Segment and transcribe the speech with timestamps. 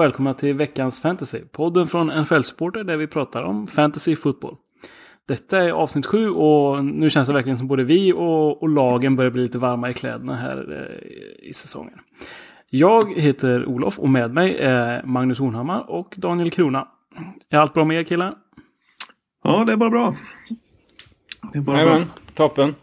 [0.00, 1.38] och välkomna till veckans fantasy.
[1.52, 4.56] Podden från NFL Supporter där vi pratar om fantasy fotboll.
[5.28, 9.16] Detta är avsnitt sju och nu känns det verkligen som både vi och, och lagen
[9.16, 11.98] börjar bli lite varma i kläderna här eh, i säsongen.
[12.70, 16.88] Jag heter Olof och med mig är Magnus Hornhammar och Daniel Krona.
[17.50, 18.34] Är allt bra med er killar?
[19.44, 20.14] Ja, det är bara bra.
[21.52, 22.74] Det är bara Jajamän, toppen.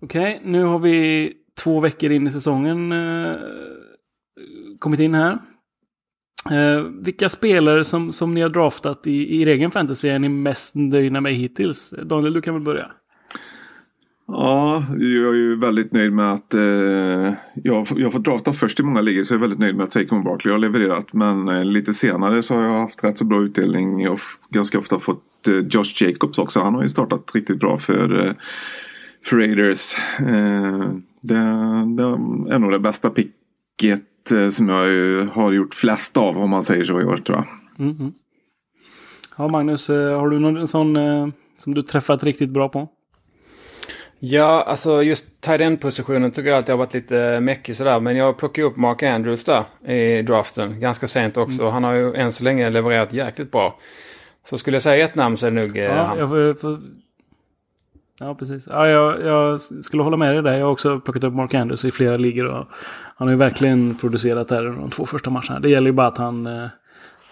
[0.00, 3.36] Okej, okay, nu har vi två veckor in i säsongen eh,
[4.78, 5.38] kommit in här.
[6.52, 10.28] Eh, vilka spelare som, som ni har draftat i, i er egen fantasy är ni
[10.28, 11.94] mest nöjda med hittills?
[12.02, 12.90] Daniel, du kan väl börja?
[14.28, 18.82] Ja, jag är ju väldigt nöjd med att eh, jag, jag får drafta först i
[18.82, 21.12] många ligor så jag är väldigt nöjd med att Saquon Barkley har levererat.
[21.12, 24.00] Men eh, lite senare så har jag haft rätt så bra utdelning.
[24.00, 24.18] Jag har
[24.50, 26.60] ganska ofta fått eh, Josh Jacobs också.
[26.60, 28.32] Han har ju startat riktigt bra för, eh,
[29.24, 29.96] för Raiders.
[30.18, 31.34] Eh, det,
[31.96, 32.02] det
[32.54, 36.84] är nog det bästa picket Eh, som jag har gjort flest av om man säger
[36.84, 37.46] så i år tror jag.
[37.86, 38.12] Mm -hmm.
[39.36, 42.88] Ja Magnus, eh, har du någon sån eh, som du träffat riktigt bra på?
[44.18, 48.00] Ja, alltså just tight end positionen tycker jag alltid har varit lite mäckig sådär.
[48.00, 51.62] Men jag plockade upp Mark Andrews där i draften ganska sent också.
[51.62, 51.72] Mm.
[51.72, 53.78] Han har ju än så länge levererat jäkligt bra.
[54.44, 56.18] Så skulle jag säga ett namn så är det nog ja, han.
[56.18, 56.80] Jag får, får...
[58.20, 58.68] Ja, precis.
[58.72, 60.58] Ja, jag, jag, skulle hålla med dig där.
[60.58, 62.46] Jag har också plockat upp Mark Andrews i flera ligor.
[62.46, 62.66] Och
[63.18, 65.60] han har ju verkligen producerat här de två första matcherna.
[65.60, 66.68] Det gäller ju bara att han, eh,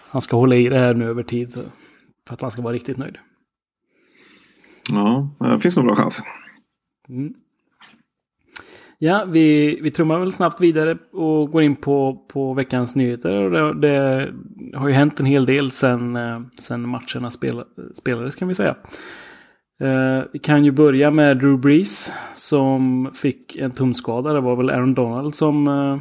[0.09, 1.53] han ska hålla i det här nu över tid.
[2.27, 3.17] För att han ska vara riktigt nöjd.
[4.89, 6.21] Ja, det finns nog bra chans.
[7.09, 7.33] Mm.
[8.97, 13.37] Ja, vi, vi trummar väl snabbt vidare och går in på, på veckans nyheter.
[13.37, 14.33] Och det, det
[14.77, 17.63] har ju hänt en hel del sen, eh, sen matcherna spel,
[17.93, 18.75] spelades kan vi säga.
[19.81, 24.33] Uh, vi kan ju börja med Drew Brees som fick en tumskada.
[24.33, 25.99] Det var väl Aaron Donald som uh,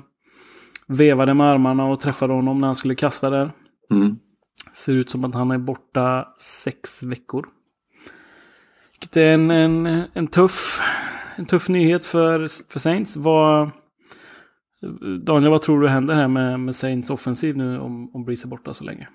[0.87, 3.51] vevade med armarna och träffade honom när han skulle kasta där.
[3.91, 4.17] Mm.
[4.73, 7.47] Ser ut som att han är borta sex veckor.
[8.93, 10.81] Vilket är en, en, en, tuff,
[11.37, 12.39] en tuff nyhet för,
[12.73, 13.17] för Saints.
[13.17, 13.71] Vad,
[15.25, 18.49] Daniel, vad tror du händer här med, med Saints offensiv nu om, om Breeze är
[18.49, 19.09] borta så länge?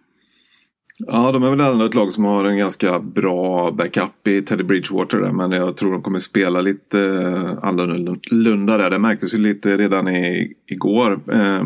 [1.08, 4.64] Ja, de är väl ändå ett lag som har en ganska bra backup i Teddy
[4.64, 8.90] Bridgewater där, men jag tror de kommer spela lite eh, annorlunda där.
[8.90, 11.64] Det märktes ju lite redan i, igår, eh,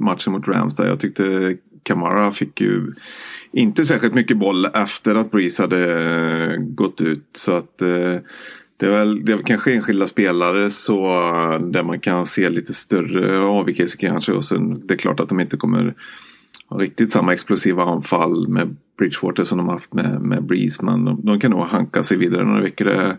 [0.00, 0.86] matchen mot Rams där.
[0.86, 2.92] Jag tyckte Kamara fick ju
[3.52, 7.26] inte särskilt mycket boll efter att Breeze hade eh, gått ut.
[7.32, 8.16] Så att eh,
[8.76, 12.74] det är väl det är kanske enskilda spelare så eh, där man kan se lite
[12.74, 14.32] större avvikelser kanske.
[14.32, 15.94] Och sen det är klart att de inte kommer
[16.70, 20.84] riktigt samma explosiva anfall med Bridgewater som de haft med, med Breeze.
[20.84, 22.84] Men de, de kan nog hanka sig vidare några veckor.
[22.84, 23.16] Det,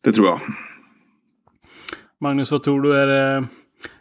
[0.00, 0.40] det tror jag.
[2.20, 2.96] Magnus, vad tror du?
[2.96, 3.44] Är det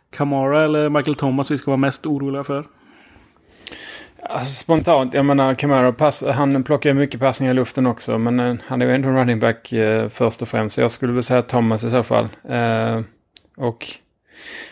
[0.10, 2.66] Kamara eller Michael Thomas vi ska vara mest oroliga för?
[4.24, 8.18] Alltså, spontant, jag menar Kamara pass, han plockar mycket passningar i luften också.
[8.18, 10.76] Men uh, han är ju ändå running back uh, först och främst.
[10.76, 12.28] Så jag skulle väl säga Thomas i så fall.
[12.50, 13.04] Uh,
[13.58, 13.88] och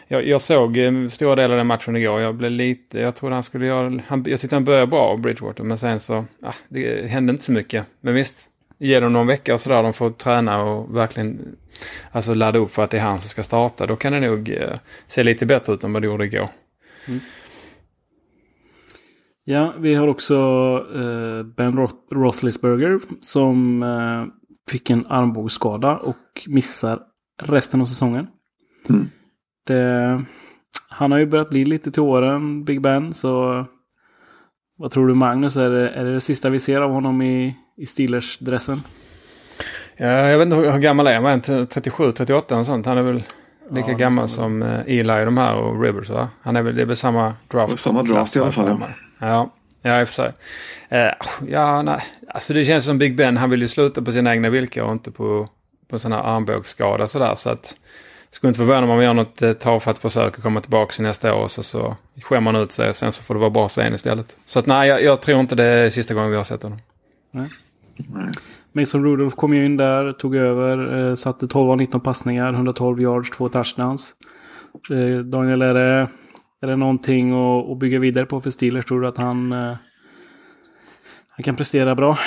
[0.07, 2.21] jag, jag såg eh, stora delar av den matchen igår.
[2.21, 5.63] Jag blev lite, jag trodde han skulle göra, han, jag tyckte han började bra, Bridgewater.
[5.63, 7.85] Men sen så, ah, det hände inte så mycket.
[8.01, 11.55] Men visst, ge dem någon vecka och sådär, de får träna och verkligen
[12.11, 13.87] alltså ladda upp för att det är han som ska starta.
[13.87, 16.49] Då kan det nog eh, se lite bättre ut än vad det gjorde igår.
[17.07, 17.19] Mm.
[19.43, 20.35] Ja, vi har också
[20.95, 24.25] eh, Ben Roth Roethlisberger som eh,
[24.71, 26.17] fick en armbågsskada och
[26.47, 26.99] missar
[27.43, 28.27] resten av säsongen.
[28.89, 29.09] Mm.
[29.69, 30.23] Det,
[30.89, 33.13] han har ju börjat bli lite till åren, Big Ben.
[33.13, 33.65] Så
[34.77, 35.57] vad tror du Magnus?
[35.57, 38.81] Är det, är det det sista vi ser av honom i, i Steelers-dressen?
[39.97, 41.41] Ja, jag vet inte hur, hur gammal är han?
[41.67, 42.85] 37, 38 och sånt.
[42.85, 43.23] Han är väl
[43.69, 46.29] lika ja, gammal som uh, Eli de här och Rivers va?
[46.41, 47.79] Han är väl, det är väl samma draft.
[47.79, 48.83] Samma draft i alla fall.
[49.19, 50.33] Ja, ja i och för sig.
[50.93, 52.03] Uh, ja, nej.
[52.27, 54.91] Alltså det känns som Big Ben, han vill ju sluta på sina egna villkor och
[54.91, 55.49] inte på,
[55.89, 57.35] på sådana armbågsskada sådär.
[57.35, 57.75] Så att
[58.31, 61.35] skulle inte förvåna mig om man gör något eh, tafatt försök att komma tillbaka nästa
[61.35, 61.47] år.
[61.47, 64.37] Så, så skämmer man ut sig och sen så får det vara bra sen istället.
[64.45, 66.79] Så att nej, jag, jag, tror inte det är sista gången vi har sett honom.
[67.31, 67.49] Nej.
[68.71, 73.01] Mason Rudolph kom ju in där, tog över, eh, satte 12 av 19 passningar, 112
[73.01, 74.13] yards, två touchdowns.
[74.91, 76.07] Eh, Daniel, är det,
[76.61, 78.85] är det någonting att, att bygga vidare på för Steelers?
[78.85, 79.75] Tror du att han, eh,
[81.29, 82.17] han kan prestera bra?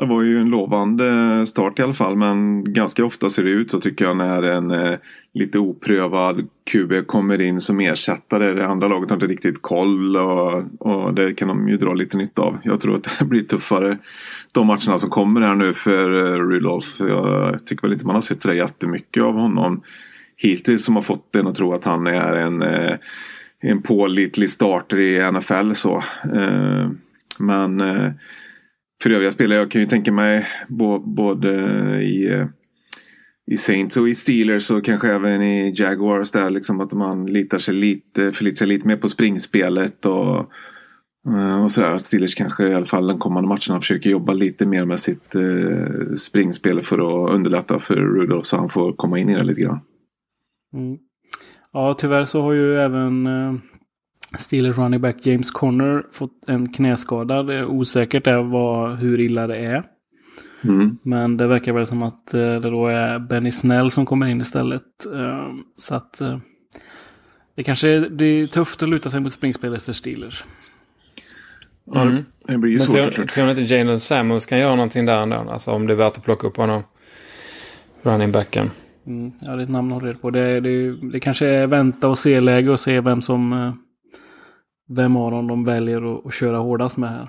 [0.00, 3.70] Det var ju en lovande start i alla fall men ganska ofta ser det ut
[3.70, 4.98] så tycker jag när en eh,
[5.34, 8.52] lite oprövad QB kommer in som ersättare.
[8.52, 12.16] Det andra laget har inte riktigt koll och, och det kan de ju dra lite
[12.16, 12.58] nytta av.
[12.62, 13.98] Jag tror att det blir tuffare
[14.52, 17.00] de matcherna som kommer här nu för eh, Rudolf.
[17.00, 19.82] Jag tycker väl inte man har sett så jättemycket av honom
[20.36, 22.96] hittills som har fått en att tro att han är en, eh,
[23.60, 25.72] en pålitlig starter i NFL.
[25.72, 25.96] Så.
[26.34, 26.90] Eh,
[27.38, 28.12] men eh,
[29.02, 30.46] för övriga spelare, jag kan ju tänka mig
[31.04, 31.50] både
[32.02, 32.46] i, eh,
[33.50, 37.58] i Saints och i Steelers och kanske även i Jaguars där liksom att man litar
[37.58, 40.50] sig lite, förlitar sig lite mer på springspelet och
[41.28, 44.66] eh, och sådär, att Steelers kanske i alla fall de kommande matcherna försöker jobba lite
[44.66, 49.28] mer med sitt eh, springspel för att underlätta för Rudolf så han får komma in
[49.28, 49.80] i det lite grann.
[50.74, 50.98] Mm.
[51.72, 53.54] Ja, tyvärr så har ju även eh,
[54.38, 57.42] Steelers running back James Conner fått en knäskada.
[57.42, 59.84] Det är osäkert är vad, hur illa det är.
[60.64, 60.98] Mm.
[61.02, 64.40] Men det verkar väl som att eh, det då är Benny Snell som kommer in
[64.40, 65.06] istället.
[65.14, 66.38] Eh, så att eh,
[67.54, 70.44] det kanske blir tufft att luta sig mot springspelet för Steelers.
[71.94, 72.24] Mm.
[72.46, 73.18] Det blir ju svårt.
[73.18, 75.36] Men tror ni inte Jalen Samuels kan göra någonting där ändå?
[75.36, 76.82] Alltså om det är värt att plocka upp honom.
[78.02, 78.70] Running backen.
[79.06, 80.30] Mm, ja, det är ett namn att hålla på.
[80.30, 83.72] Det, det, det kanske är vänta och se-läge och se vem som...
[84.88, 87.24] Vem av dem de väljer att, att köra hårdast med här.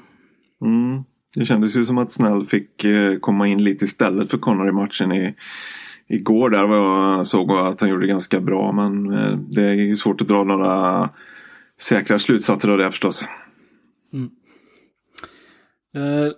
[0.61, 1.03] Mm.
[1.35, 4.71] Det kändes ju som att Snell fick eh, komma in lite istället för Connor i
[4.71, 5.35] matchen i,
[6.07, 6.49] igår.
[6.49, 8.71] Där jag såg att han gjorde ganska bra.
[8.71, 11.09] Men eh, det är ju svårt att dra några
[11.79, 13.25] säkra slutsatser av det förstås.
[14.13, 14.29] Mm.
[15.95, 16.31] Eh,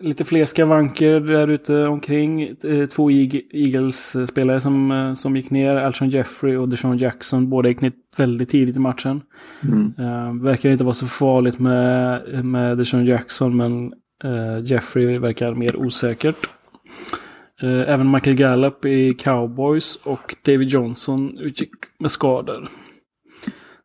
[0.00, 2.42] lite fler skavanker där ute omkring.
[2.42, 5.76] Eh, två Eagles-spelare som, eh, som gick ner.
[5.76, 7.50] Alshon Jeffrey och Deshaun Jackson.
[7.50, 9.20] Båda gick ner väldigt tidigt i matchen.
[9.62, 9.94] Mm.
[9.98, 13.92] Uh, verkar inte vara så farligt med, med Deshaun Jackson men
[14.24, 16.36] uh, Jeffrey verkar mer osäkert.
[17.62, 22.68] Uh, även Michael Gallup i Cowboys och David Johnson utgick med skador.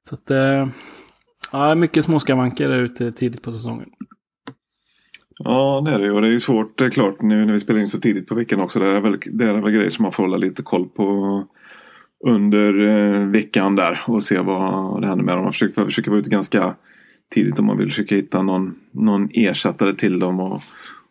[0.09, 0.31] Så att
[1.53, 3.89] uh, mycket småskavanker där ute tidigt på säsongen.
[5.39, 7.59] Ja det är det och det är ju svårt det är klart nu när vi
[7.59, 8.79] spelar in så tidigt på veckan också.
[8.79, 11.43] Det är väl, det är väl grejer som man får hålla lite koll på
[12.25, 15.43] under eh, veckan där och se vad det händer med dem.
[15.43, 16.75] Man försöker, försöker vara ute ganska
[17.29, 20.61] tidigt om man vill försöka hitta någon, någon ersättare till dem och,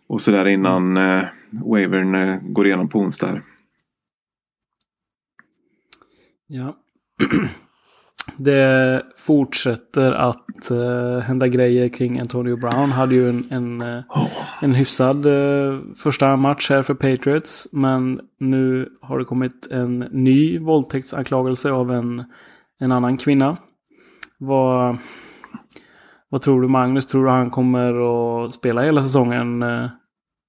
[0.06, 3.40] och sådär innan eh, wavern eh, går igenom på onsdag.
[6.46, 6.76] Ja.
[8.36, 12.90] det fortsätter att uh, hända grejer kring Antonio Brown.
[12.90, 14.02] Hade ju en, en, uh,
[14.62, 17.68] en hyfsad uh, första match här för Patriots.
[17.72, 22.24] Men nu har det kommit en ny våldtäktsanklagelse av en,
[22.80, 23.56] en annan kvinna.
[24.38, 24.96] Vad,
[26.28, 27.06] vad tror du Magnus?
[27.06, 29.64] Tror du han kommer att spela hela säsongen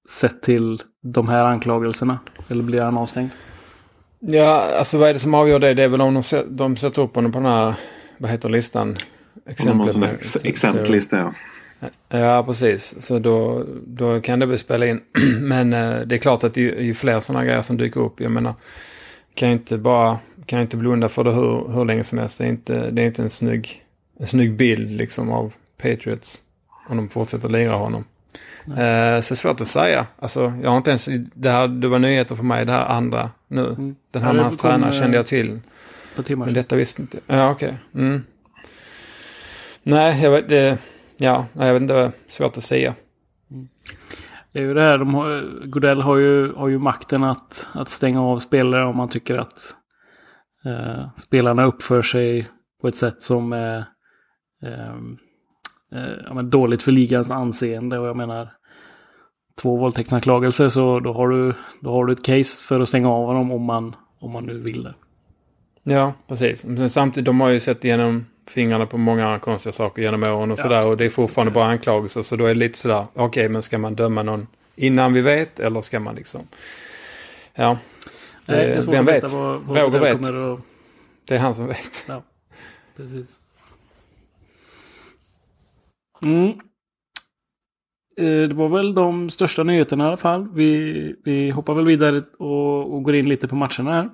[0.08, 2.18] sett till de här anklagelserna?
[2.48, 3.30] Eller blir han avstängd?
[4.20, 5.74] Ja, alltså vad är det som avgör det?
[5.74, 7.74] Det är väl om de, de sätter upp honom på den här,
[8.18, 8.96] vad heter listan?
[9.46, 9.94] Exemplet.
[9.94, 11.32] De ex exempellista, ja.
[12.08, 13.06] Ja, precis.
[13.06, 15.00] Så då, då kan det väl spela in.
[15.40, 18.20] Men eh, det är klart att det är ju fler sådana grejer som dyker upp.
[18.20, 18.54] Jag menar,
[19.34, 22.38] kan ju inte bara, kan inte blunda för det hur, hur länge som helst.
[22.38, 23.84] Det är inte, det är inte en snygg,
[24.20, 25.52] en snygg bild liksom av
[25.82, 26.42] Patriots.
[26.88, 28.04] Om de fortsätter lira honom.
[28.78, 30.06] Eh, så svårt att säga.
[30.18, 33.30] Alltså, jag har inte ens, det, här, det var nyheter för mig det här andra
[33.48, 33.66] nu.
[33.66, 33.96] Mm.
[34.10, 35.60] Den här ja, med hans tränare kände jag till.
[36.16, 37.78] På timmar Men detta visste inte Ja, okej.
[37.92, 38.04] Okay.
[38.04, 38.22] Mm.
[39.82, 40.78] Nej, jag vet, det,
[41.16, 42.12] ja, jag vet inte.
[42.28, 42.94] Svårt att säga.
[43.50, 43.68] Mm.
[44.52, 47.88] Det är ju det här, de har, Godell har ju, har ju makten att, att
[47.88, 49.74] stänga av spelare om man tycker att
[50.64, 52.48] eh, spelarna uppför sig
[52.80, 53.84] på ett sätt som är
[54.62, 54.94] eh,
[55.92, 57.98] eh, dåligt för ligans anseende.
[57.98, 58.52] Och jag menar,
[59.58, 63.26] två våldtäktsanklagelser så då har, du, då har du ett case för att stänga av
[63.26, 64.94] honom om man, om man nu vill det.
[65.82, 66.64] Ja, precis.
[66.64, 70.58] Men samtidigt, de har ju sett igenom fingrarna på många konstiga saker genom åren och
[70.58, 70.90] ja, sådär.
[70.90, 72.22] Och det är fortfarande bara anklagelser.
[72.22, 74.46] Så då är det lite sådär, okej okay, men ska man döma någon
[74.76, 76.40] innan vi vet eller ska man liksom...
[77.54, 77.78] Ja.
[78.46, 79.32] Nej, det vem vet?
[79.32, 80.14] Vad, vad Roger vet.
[80.14, 80.60] Att...
[81.24, 82.04] Det är han som vet.
[82.08, 82.22] Ja,
[82.96, 83.40] precis.
[86.22, 86.60] Mm.
[88.18, 90.48] Eh, det var väl de största nyheterna i alla fall.
[90.54, 94.10] Vi, vi hoppar väl vidare och, och går in lite på matcherna här.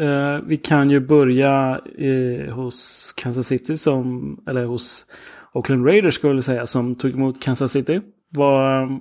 [0.00, 5.06] Eh, vi kan ju börja eh, hos Kansas City som, eller hos
[5.52, 8.00] Oakland Raiders skulle jag säga, som tog emot Kansas City.
[8.30, 8.98] Var,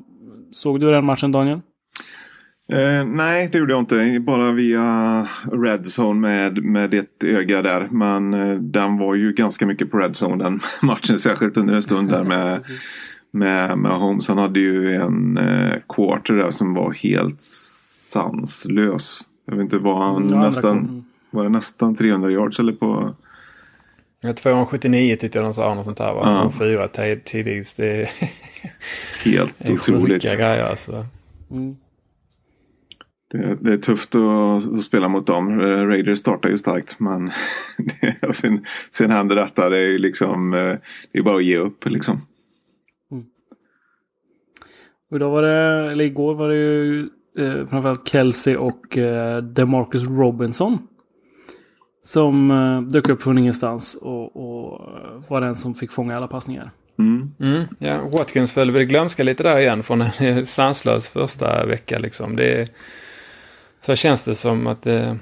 [0.51, 1.61] såg du den matchen Daniel?
[2.73, 4.19] Uh, nej, det gjorde jag inte.
[4.19, 7.87] Bara via Red Zone med, med ett öga där.
[7.91, 8.31] Men
[8.71, 11.19] den var ju ganska mycket på Red Zone den matchen.
[11.19, 12.63] Särskilt under en stund där med
[13.31, 14.27] med, med Holmes.
[14.27, 17.41] Han hade ju en eh, quarter där som var helt
[18.11, 19.21] sanslös.
[19.45, 23.15] Jag vet inte, var han Ja, nästan, var det nästan 300 yards eller på?
[24.21, 26.21] Ja, 279 tyckte jag de sa något sånt där va?
[26.23, 26.41] Ja.
[26.43, 27.73] Och fyra tid- tidigt.
[27.77, 28.09] Det är,
[29.25, 30.23] Helt otroligt.
[30.23, 31.05] sjuka grejer alltså.
[31.51, 31.75] Mm.
[33.31, 35.59] Det, det är tufft att, att spela mot dem.
[35.59, 37.25] Eh, Raiders startar ju starkt men
[38.01, 39.69] det, och sen, sen händer detta.
[39.69, 40.75] Det är ju liksom, eh,
[41.11, 42.21] det är bara att ge upp liksom.
[45.09, 50.03] Och idag var det, eller igår var det ju eh, framförallt Kelsey och eh, DeMarcus
[50.03, 50.87] Robinson.
[52.03, 54.81] Som eh, dök upp från ingenstans och, och
[55.27, 56.71] var den som fick fånga alla passningar.
[56.99, 57.31] Mm.
[57.39, 57.63] Mm.
[57.79, 62.35] Ja, Watkins föll väl glömska lite där igen från en sanslös första vecka liksom.
[62.35, 62.69] Det är,
[63.81, 65.17] så känns det som att det,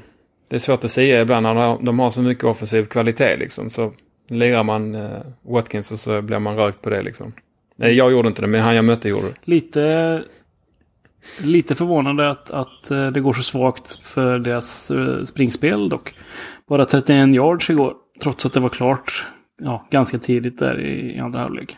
[0.50, 3.70] det är svårt att säga ibland när de- de har så mycket offensiv kvalitet liksom.
[3.70, 3.94] Så
[4.30, 5.10] lirar man eh,
[5.42, 7.34] Watkins och så blir man rökt på det liksom.
[7.76, 9.34] Nej, jag gjorde inte det, men han jag mötte gjorde det.
[9.46, 10.24] Lite,
[11.40, 16.14] lite förvånande att, att eh, det går så svagt för deras eh, springspel dock.
[16.70, 17.94] Bara 31 yards igår.
[18.22, 19.26] Trots att det var klart
[19.62, 21.78] ja, ganska tidigt där i andra halvlek.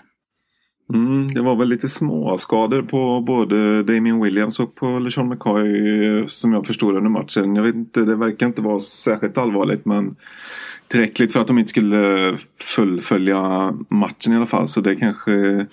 [0.94, 6.06] Mm, det var väl lite små skador på både Damien Williams och på LeSean McCoy
[6.06, 7.56] eh, som jag förstod under matchen.
[7.56, 10.16] Jag vet inte, det verkar inte vara särskilt allvarligt men
[10.88, 12.36] tillräckligt för att de inte skulle
[12.76, 14.68] fullfölja matchen i alla fall.
[14.68, 15.66] Så det kanske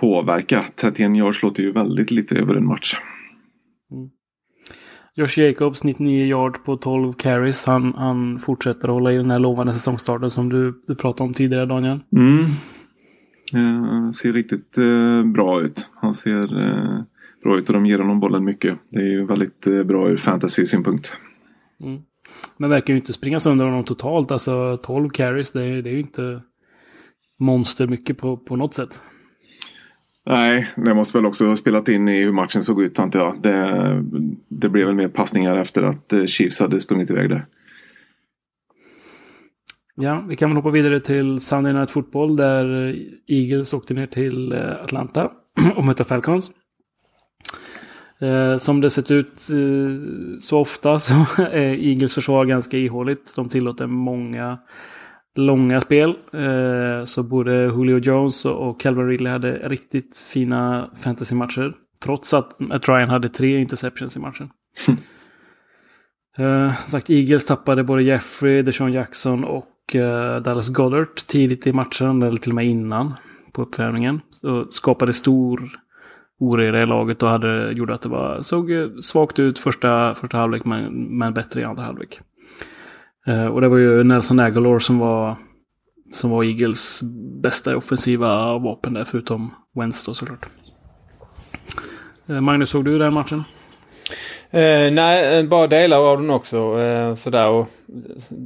[0.00, 0.66] påverkar.
[0.80, 2.96] 31 yards låter ju väldigt lite över en match.
[5.14, 7.66] Josh Jacobs 99 yard på 12 carries.
[7.66, 11.66] Han, han fortsätter hålla i den här lovande säsongstarten som du, du pratade om tidigare
[11.66, 12.00] Daniel.
[12.16, 12.44] Mm.
[13.54, 15.90] Eh, ser riktigt eh, bra ut.
[15.94, 17.02] Han ser eh,
[17.42, 18.78] bra ut och de ger honom bollen mycket.
[18.88, 21.12] Det är ju väldigt eh, bra ur fantasy-synpunkt.
[22.56, 24.30] Men verkar ju inte springa sönder honom totalt.
[24.30, 26.40] Alltså 12 carries, det är, det är ju inte
[27.38, 29.00] monster mycket på, på något sätt.
[30.26, 33.42] Nej, det måste väl också ha spelat in i hur matchen såg ut antar jag.
[33.42, 34.04] Det,
[34.48, 37.44] det blev väl mer passningar efter att eh, Chiefs hade sprungit iväg där.
[40.00, 44.52] Ja, vi kan väl hoppa vidare till Sunday Night Football där Eagles åkte ner till
[44.52, 45.30] eh, Atlanta
[45.76, 46.50] och mötte Falcons.
[48.20, 53.36] Eh, som det sett ut eh, så ofta så är Eagles försvar ganska ihåligt.
[53.36, 54.58] De tillåter många
[55.34, 56.14] långa spel.
[56.32, 61.74] Eh, så både Julio Jones och Calvin Ridley hade riktigt fina fantasymatcher.
[62.02, 64.50] Trots att Matt Ryan hade tre interceptions i matchen.
[66.38, 71.72] Eh, som sagt, Eagles tappade både Jeffrey, Deshaun Jackson och Eh, Dallas Goddard tidigt i
[71.72, 73.14] matchen, eller till och med innan
[73.52, 74.20] på uppvärmningen.
[74.42, 75.70] Och skapade stor
[76.38, 80.38] oreda i laget och hade, gjorde att det var, såg eh, svagt ut första, första
[80.38, 82.20] halvlek men, men bättre i andra halvlek.
[83.26, 85.36] Eh, och det var ju Nelson Aguilar som var,
[86.12, 87.02] som var Eagles
[87.42, 90.46] bästa offensiva vapen där, förutom Wentz då såklart.
[92.26, 93.44] Eh, Magnus, såg du den matchen?
[94.50, 96.80] Eh, nej, bara delar av den också.
[96.80, 97.48] Eh, sådär.
[97.48, 97.68] Och,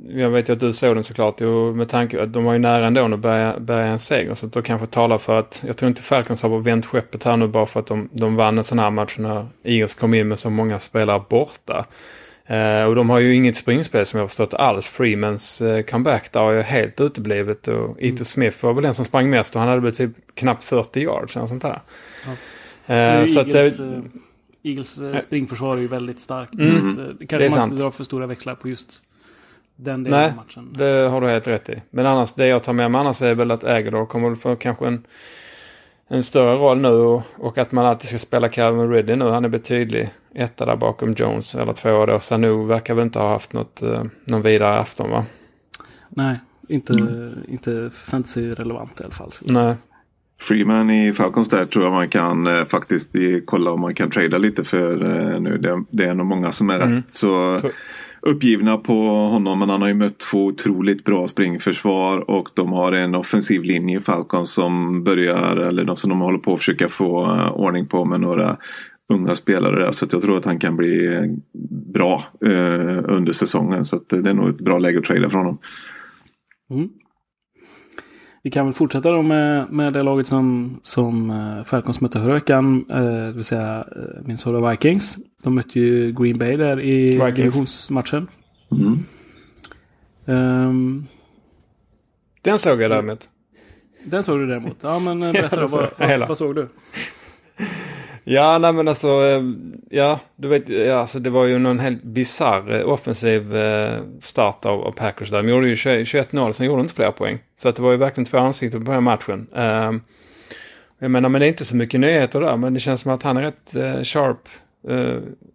[0.08, 1.40] jag vet ju att du såg den såklart.
[1.40, 4.34] Och med tanke att de var ju nära ändå att bärga, bärga en seger.
[4.34, 7.36] Så att då kanske talar för att jag tror inte Falcons har vänt skeppet här
[7.36, 10.28] nu bara för att de, de vann en sån här match när Eagles kom in
[10.28, 11.86] med så många spelare borta.
[12.46, 14.86] Eh, och de har ju inget springspel som jag förstått alls.
[14.86, 17.68] Freemans eh, comeback där har ju helt uteblivit.
[17.68, 20.62] Och Ito Smith var väl den som sprang mest och han hade väl typ knappt
[20.62, 21.80] 40 yards eller sånt där.
[22.86, 24.00] Eh, så att Eagles, det, eh,
[24.62, 26.54] Eagles eh, springförsvar är ju väldigt starkt.
[26.54, 26.94] Mm.
[26.94, 27.72] Så eh, det kanske man sant.
[27.72, 29.02] inte drar för stora växlar på just
[29.76, 30.74] den delen Nej, av matchen.
[30.78, 31.82] det har du helt rätt i.
[31.90, 34.86] Men annars, det jag tar med mig annars är väl att Aguilar kommer få kanske
[34.86, 35.06] en,
[36.08, 39.24] en större roll nu och, och att man alltid ska spela Calvin Ridley nu.
[39.24, 42.20] Han är betydlig etta där bakom Jones eller tvåa då.
[42.20, 45.24] Sanu verkar väl inte ha haft något, eh, någon vidare afton va?
[46.08, 46.94] Nej, inte,
[47.48, 49.30] inte fantasy-relevant i alla fall.
[49.40, 49.76] jag säga.
[50.42, 54.10] Freeman i Falcons där tror jag man kan eh, faktiskt i, kolla om man kan
[54.10, 55.58] trada lite för eh, nu.
[55.58, 57.60] Det, det är nog många som är rätt så
[58.22, 59.58] uppgivna på honom.
[59.58, 63.98] Men han har ju mött två otroligt bra springförsvar och de har en offensiv linje
[63.98, 68.04] i Falcons som börjar, eller som de håller på att försöka få eh, ordning på
[68.04, 68.56] med några
[69.12, 69.90] unga spelare där.
[69.90, 71.22] Så jag tror att han kan bli eh,
[71.94, 73.84] bra eh, under säsongen.
[73.84, 75.58] Så det är nog ett bra läge att trada för honom.
[76.70, 76.88] Mm.
[78.44, 82.34] Vi kan väl fortsätta då med, med det laget som, som eh, Falcons mötte förra
[82.34, 82.84] veckan.
[82.92, 85.18] Eh, det vill säga eh, Minnesota Vikings.
[85.44, 87.34] De mötte ju Green Bay där i Vikings.
[87.36, 88.28] divisionsmatchen.
[88.70, 88.98] Mm.
[90.26, 91.06] Ehm,
[92.42, 93.28] Den såg jag däremot.
[94.04, 94.76] den såg du däremot.
[94.82, 95.66] Ja, men berätta då.
[95.66, 96.68] Vad, vad, vad såg du?
[98.24, 99.42] Ja, nej men alltså, eh,
[99.90, 104.66] ja, du vet, ja, alltså det var ju någon helt bisarr eh, offensiv eh, start
[104.66, 105.42] av, av Packers där.
[105.42, 107.38] De gjorde ju 21-0, sen gjorde de inte fler poäng.
[107.56, 109.46] Så att det var ju verkligen två ansikten på den här matchen.
[109.54, 110.00] Ehm,
[110.98, 113.22] jag menar, men det är inte så mycket nyheter där, men det känns som att
[113.22, 114.48] han är rätt sharp.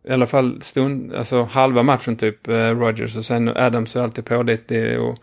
[0.09, 4.99] I alla fall stund, alltså halva matchen typ, Rogers och sen Adams är alltid pålitlig
[4.99, 5.17] och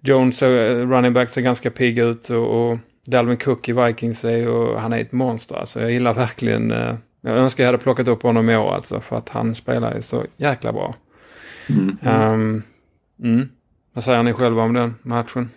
[0.00, 4.76] Jones, running back, ser ganska pigg ut och, och Dalvin Cook i Vikings är ju,
[4.76, 5.80] han är ett monster alltså.
[5.80, 9.16] Jag gillar verkligen, eh, jag önskar jag hade plockat upp honom i år alltså, för
[9.16, 10.94] att han spelar ju så jäkla bra.
[11.68, 11.96] Mm.
[12.32, 12.62] Um,
[13.22, 13.48] mm.
[13.92, 15.48] Vad säger ni själva om den matchen?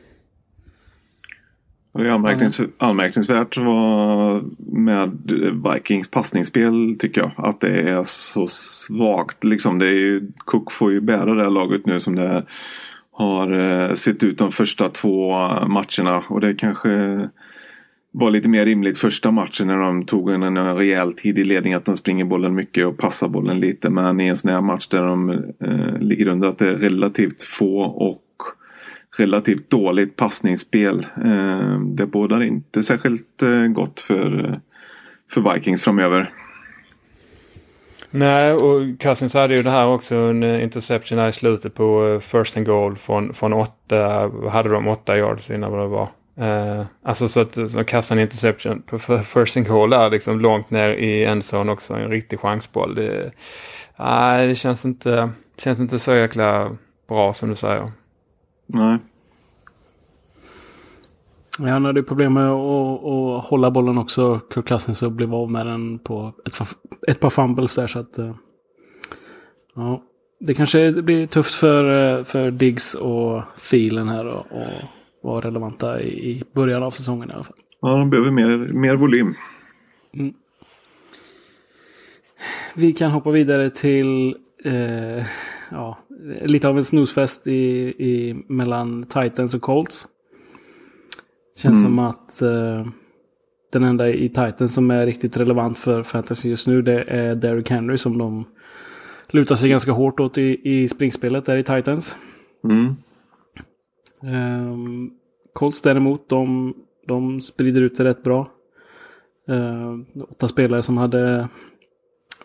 [1.94, 5.12] Det är anmärknings anmärkningsvärt vad med
[5.74, 7.32] Vikings passningsspel tycker jag.
[7.38, 9.44] Att det är så svagt.
[9.44, 12.46] Liksom det är ju, Cook får ju bära det här laget nu som det
[13.14, 15.32] har eh, sett ut de första två
[15.68, 16.24] matcherna.
[16.30, 17.20] Och det kanske
[18.12, 21.74] var lite mer rimligt första matchen när de tog en, en rejäl tid i ledning.
[21.74, 23.90] Att de springer bollen mycket och passar bollen lite.
[23.90, 25.30] Men i en sån här match där de
[25.60, 28.24] eh, ligger under att det är relativt få och
[29.18, 31.08] relativt dåligt passningsspel.
[31.26, 34.60] Eh, det bådar inte särskilt eh, gott för,
[35.32, 36.32] för Vikings framöver.
[38.16, 42.08] Nej, och Cousins hade ju det här också en eh, interception här i slutet på
[42.08, 46.08] eh, first and goal från, från åtta, hade de åtta yards innan vad det var.
[46.42, 50.72] Uh, alltså så att så kastade en interception på first and goal där liksom långt
[50.72, 51.94] ner i endzone också.
[51.94, 52.96] En riktig chansboll.
[52.96, 53.32] Det,
[54.00, 56.78] nej, det känns inte, känns inte så jäkla
[57.10, 57.92] bra som du säger.
[58.68, 58.98] Nej.
[61.60, 65.52] Ja, han hade problem med att, att hålla bollen också, Kirk Cousins, och blev av
[65.52, 66.60] med den på ett,
[67.08, 67.88] ett par fumbles där.
[67.88, 68.36] Så att, eh,
[69.76, 70.04] ja,
[70.40, 74.70] det kanske blir tufft för, eh, för Diggs och Thielen här och, och
[75.22, 77.58] vara relevanta i, i början av säsongen i alla fall.
[77.82, 79.34] Ja, de behöver mer, mer volym.
[80.14, 80.34] Mm.
[82.76, 85.26] Vi kan hoppa vidare till eh,
[85.72, 85.98] ja,
[86.42, 87.54] lite av en snusfest i,
[87.98, 90.08] i, mellan Titans och Colts.
[91.56, 91.84] Känns mm.
[91.84, 92.88] som att eh,
[93.72, 97.70] den enda i Titans som är riktigt relevant för fantasy just nu det är Derrick
[97.70, 98.46] Henry som de
[99.30, 102.16] lutar sig ganska hårt åt i, i springspelet där i Titans.
[102.64, 102.96] Mm.
[104.22, 105.12] Um,
[105.54, 106.74] Colts däremot, de,
[107.08, 108.52] de sprider ut det rätt bra.
[109.50, 111.50] Uh, åtta spelare som hade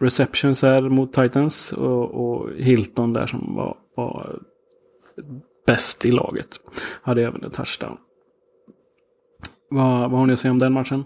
[0.00, 4.38] receptions här mot Titans och, och Hilton där som var, var
[5.66, 6.48] bäst i laget.
[7.02, 7.96] Hade även en touchdown.
[9.70, 11.04] Vad, vad har ni att säga om den matchen?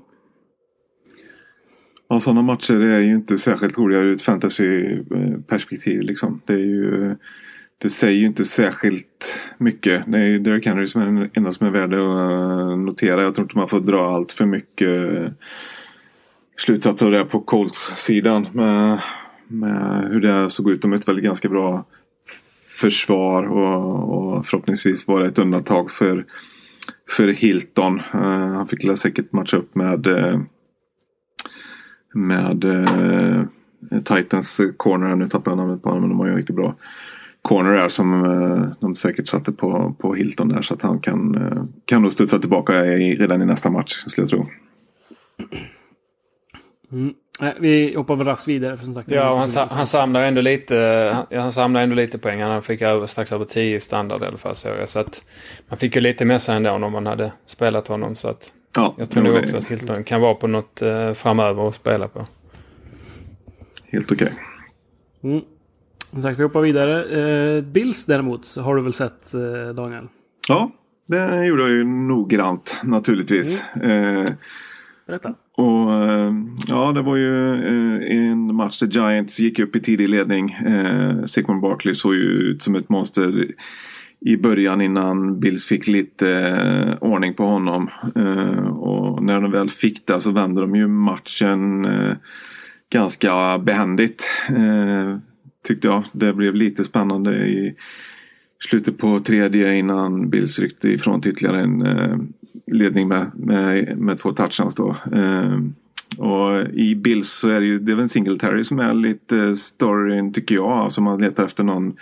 [2.08, 6.00] Ja, sådana matcher är ju inte särskilt roliga ur ett fantasyperspektiv.
[6.00, 6.40] Eh, liksom.
[6.46, 7.16] Det, är ju,
[7.78, 10.02] det säger ju inte särskilt mycket.
[10.06, 13.22] Det är ju Derek Henry som är den enda som är värd att eh, notera.
[13.22, 15.28] Jag tror inte man får dra allt för mycket eh,
[16.56, 18.46] slutsatser av det på Colts-sidan.
[18.52, 18.98] Med,
[19.48, 20.82] med hur det såg ut.
[20.82, 21.84] De är ett väldigt ganska bra
[22.80, 26.26] försvar och, och förhoppningsvis var det ett undantag för
[27.08, 28.00] för Hilton.
[28.14, 28.20] Uh,
[28.54, 30.40] han fick säkert matcha upp med uh,
[32.14, 33.44] med uh,
[34.04, 35.16] Titans corner.
[35.16, 36.76] Nu tappar jag namnet på honom men de har ju en riktigt bra
[37.42, 41.36] corner där som de säkert satte på, på Hilton där så att han kan,
[41.84, 44.46] kan nog studsa tillbaka i, redan i nästa match skulle jag tro.
[46.92, 47.14] Mm.
[47.58, 48.76] Vi hoppar väl raskt vidare.
[48.76, 52.18] För som sagt, ja, han, sa, han samlar ändå lite han, han samlar ändå lite
[52.18, 52.42] poäng.
[52.42, 54.56] Han fick över, strax över 10 i standard i alla fall.
[54.56, 55.24] Så, så att
[55.68, 58.16] man fick ju lite med sig ändå om man hade spelat honom.
[58.16, 61.68] Så att ja, jag tror nog också att Hilton kan vara på något eh, framöver
[61.68, 62.26] att spela på.
[63.92, 64.32] Helt okej.
[65.20, 65.32] Okay.
[65.32, 65.44] Mm.
[66.10, 67.04] Som sagt, vi hoppar vidare.
[67.56, 70.08] Eh, Bills däremot har du väl sett eh, Daniel?
[70.48, 70.70] Ja,
[71.06, 73.64] det gjorde jag ju noggrant naturligtvis.
[73.74, 74.16] Mm.
[74.16, 74.24] Eh,
[75.06, 75.34] Berätta.
[75.56, 76.32] Och eh,
[76.68, 80.52] ja, det var ju eh, en match där Giants gick upp i tidig ledning.
[80.52, 83.46] Eh, Sigmund Barkley såg ju ut som ett monster
[84.20, 87.90] i början innan Bills fick lite ordning på honom.
[88.70, 91.86] Och när de väl fick det så vände de ju matchen
[92.90, 94.26] ganska behändigt.
[95.66, 96.04] Tyckte jag.
[96.12, 97.74] Det blev lite spännande i
[98.68, 101.82] slutet på tredje innan Bills ryckte ifrån till ytterligare en
[102.66, 104.96] ledning med, med, med två touchdowns då.
[105.12, 105.58] Eh,
[106.18, 110.70] och i Bills så är det ju Devin Singletary som är lite storyn tycker jag.
[110.70, 111.96] Alltså man letar efter någon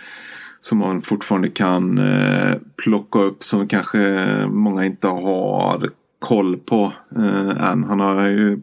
[0.59, 3.99] som man fortfarande kan eh, plocka upp som kanske
[4.47, 7.83] många inte har koll på eh, än.
[7.83, 8.61] Han har ju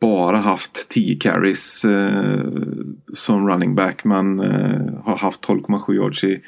[0.00, 2.40] bara haft 10 carries eh,
[3.12, 6.42] som running back men eh, har haft 12,7 yards i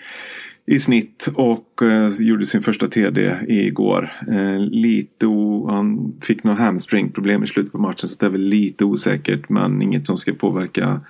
[0.67, 4.13] i snitt och eh, gjorde sin första TD igår.
[4.29, 8.41] Eh, lite o, han fick någon hamstringproblem i slutet på matchen så det är väl
[8.41, 11.01] lite osäkert men inget som ska påverka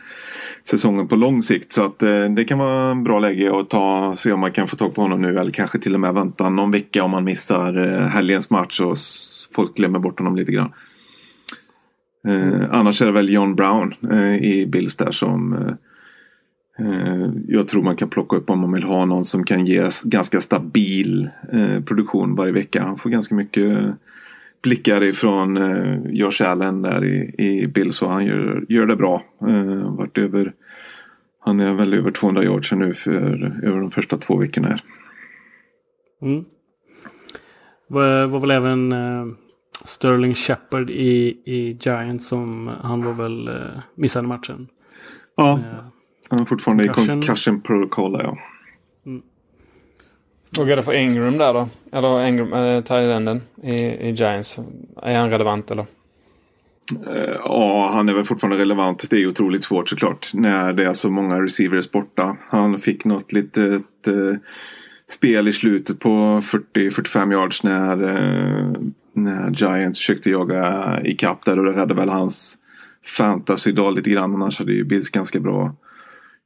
[0.63, 1.73] säsongen på lång sikt.
[1.73, 4.69] Så att eh, det kan vara en bra läge att ta, se om man kan
[4.69, 7.25] få tag på honom nu eller kanske till och med vänta någon vecka om man
[7.25, 8.97] missar eh, helgens match och
[9.55, 10.73] folk glömmer bort honom lite grann.
[12.29, 15.75] Eh, annars är det väl John Brown eh, i Bills där som eh,
[17.49, 20.41] jag tror man kan plocka upp om man vill ha någon som kan ge ganska
[20.41, 22.83] stabil eh, produktion varje vecka.
[22.83, 23.95] Han får ganska mycket
[24.63, 29.23] blickar ifrån eh, Josh Allen där i, i Bills och han gör, gör det bra.
[29.41, 30.53] Eh, varit över,
[31.41, 34.83] han är väl över 200 yards nu för över de första två veckorna här.
[36.23, 36.45] Mm.
[37.89, 39.27] Var, var väl även eh,
[39.85, 43.55] Sterling Shepard i, i Giants som han var väl eh,
[43.95, 44.69] missade matchen.
[45.37, 45.85] Ja, Eh,
[46.31, 47.19] han är fortfarande concussion.
[47.19, 48.39] i concussion protocol ja.
[50.59, 51.69] Hur går det för Ingram där då?
[51.93, 54.59] Eller Ingram, äh, Thailänden i, i Giants.
[55.03, 55.87] Är han relevant eller?
[57.07, 59.11] Eh, Ja, han är väl fortfarande relevant.
[59.11, 60.31] Det är otroligt svårt såklart.
[60.35, 62.37] När det är så många receivers borta.
[62.49, 64.37] Han fick något litet eh,
[65.09, 66.09] spel i slutet på
[66.75, 68.73] 40-45 yards när, eh,
[69.13, 71.59] när Giants försökte jaga ikapp där.
[71.59, 72.59] Och det räddade väl hans
[73.17, 74.35] fantasy dag lite grann.
[74.35, 75.75] Annars hade ju Bills ganska bra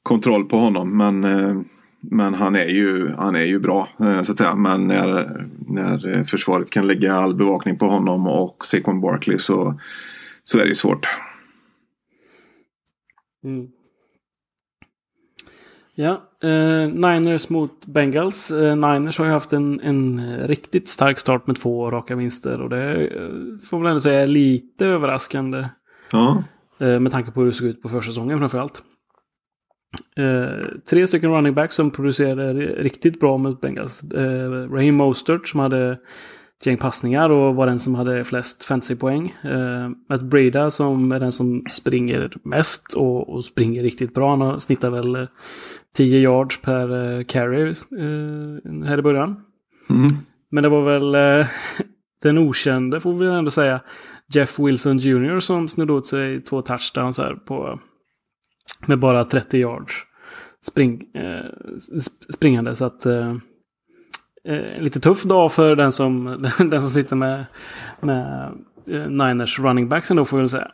[0.09, 0.97] kontroll på honom.
[0.97, 1.61] Men, eh,
[2.01, 4.55] men han, är ju, han är ju bra eh, så att säga.
[4.55, 9.81] Men när, när försvaret kan lägga all bevakning på honom och Saquon Barkley så
[10.45, 11.07] så är det svårt.
[13.45, 13.69] Mm.
[15.95, 18.51] Ja, eh, Niners mot Bengals.
[18.51, 22.61] Eh, Niners har ju haft en, en riktigt stark start med två raka vinster.
[22.61, 23.29] Och det eh,
[23.71, 25.65] får man ändå säga är lite överraskande.
[26.13, 26.43] Ja,
[26.81, 28.83] Eh, med tanke på hur det såg ut på försäsongen framförallt.
[30.17, 34.03] Eh, tre stycken running backs som producerade riktigt bra mot Bengals.
[34.13, 35.99] Eh, Raheem Mostert som hade
[36.61, 39.35] ett gäng passningar och var den som hade flest fantasypoäng.
[39.43, 44.37] Eh, Matt Breda som är den som springer mest och, och springer riktigt bra.
[44.37, 45.29] Han snittar väl eh,
[45.97, 49.37] 10 yards per eh, carry eh, här i början.
[49.91, 50.09] mm.
[50.51, 51.47] Men det var väl eh,
[52.23, 53.81] den okände, får vi ändå säga,
[54.35, 55.41] Jeff Wilson Jr.
[55.41, 57.81] som snodde åt sig två touchdowns här på
[58.87, 59.93] med bara 30 yards
[60.67, 61.45] spring, eh,
[61.79, 62.75] sp- springande.
[62.75, 63.35] Så att eh,
[64.45, 66.25] eh, lite tuff dag för den som,
[66.59, 67.45] den som sitter med,
[68.01, 68.53] med
[69.09, 70.71] Niners running backs ändå får vi väl säga.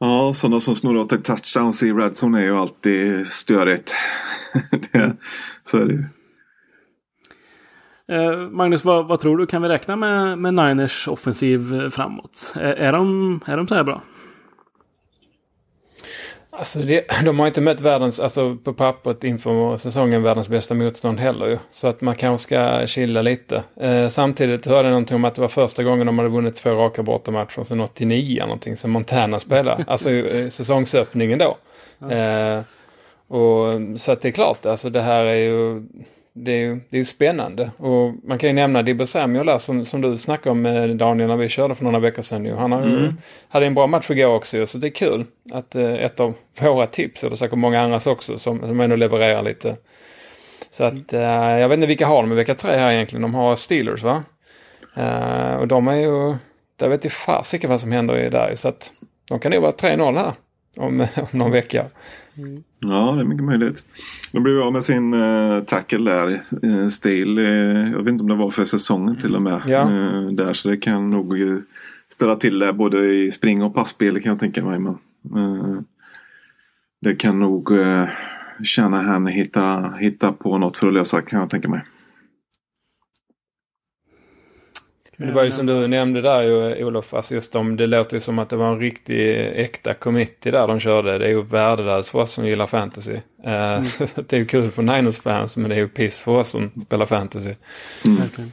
[0.00, 3.94] ja sådana som snurrar åt ett touchdowns i Redzone är ju alltid störigt.
[4.92, 5.16] det,
[5.64, 6.04] så är det ju.
[8.50, 9.46] Magnus, vad, vad tror du?
[9.46, 12.54] Kan vi räkna med, med Niners offensiv framåt?
[12.56, 14.02] Är, är, de, är de så här bra?
[16.58, 21.20] Alltså det, de har inte mött världens, alltså på pappret inför säsongen världens bästa motstånd
[21.20, 21.58] heller ju.
[21.70, 23.62] Så att man kanske ska chilla lite.
[23.80, 26.70] Eh, samtidigt hörde jag någonting om att det var första gången de hade vunnit två
[26.70, 29.84] raka bortamatcher sedan 89 någonting som Montana spelade.
[29.88, 30.08] alltså
[30.50, 31.56] säsongsöppningen då.
[32.10, 32.60] Eh,
[33.28, 35.82] och, så att det är klart, alltså det här är ju
[36.36, 37.70] det är ju det är spännande.
[37.76, 41.36] Och man kan ju nämna Dibbo Samuel som, som du snackade om med Daniel när
[41.36, 42.58] vi körde för några veckor sedan.
[42.58, 43.12] Han har ju,
[43.48, 46.86] hade en bra match igår också så det är kul att eh, ett av våra
[46.86, 49.76] tips, eller säkert många andras också, som, som ändå levererar lite.
[50.70, 51.20] Så att eh,
[51.60, 53.22] jag vet inte vilka har de i vecka tre här egentligen.
[53.22, 54.24] De har Steelers va?
[54.96, 56.34] Eh, och de är ju,
[56.76, 58.54] där vet jag fasiken vad som händer i där.
[58.54, 58.92] Så att
[59.28, 60.32] de kan nog vara 3-0 här
[60.76, 61.86] om, om någon vecka.
[62.78, 63.84] Ja, det är mycket möjligt.
[64.32, 66.40] De blev av med sin uh, tackle där.
[66.64, 69.62] Uh, Stale, uh, jag vet inte om det var för säsongen till och med.
[69.66, 69.80] Ja.
[69.80, 71.58] Eh, där, så det kan nog uh,
[72.08, 74.78] ställa till det både i spring och passspel kan jag tänka mig.
[74.78, 74.94] Men,
[75.36, 75.80] eh,
[77.00, 78.04] det kan nog uh,
[78.62, 81.82] Shanahan hitta, hitta på något för att lösa kan jag tänka mig.
[85.16, 88.16] Men det var ju som du nämnde där ju Olof, alltså just om det låter
[88.16, 91.18] ju som att det var en riktig äkta committee där de körde.
[91.18, 93.16] Det är ju värdelöst för oss som gillar fantasy.
[93.44, 96.50] Eh, så det är ju kul för Niners-fans men det är ju piss för oss
[96.50, 97.54] som spelar fantasy.
[98.04, 98.52] Verkligen.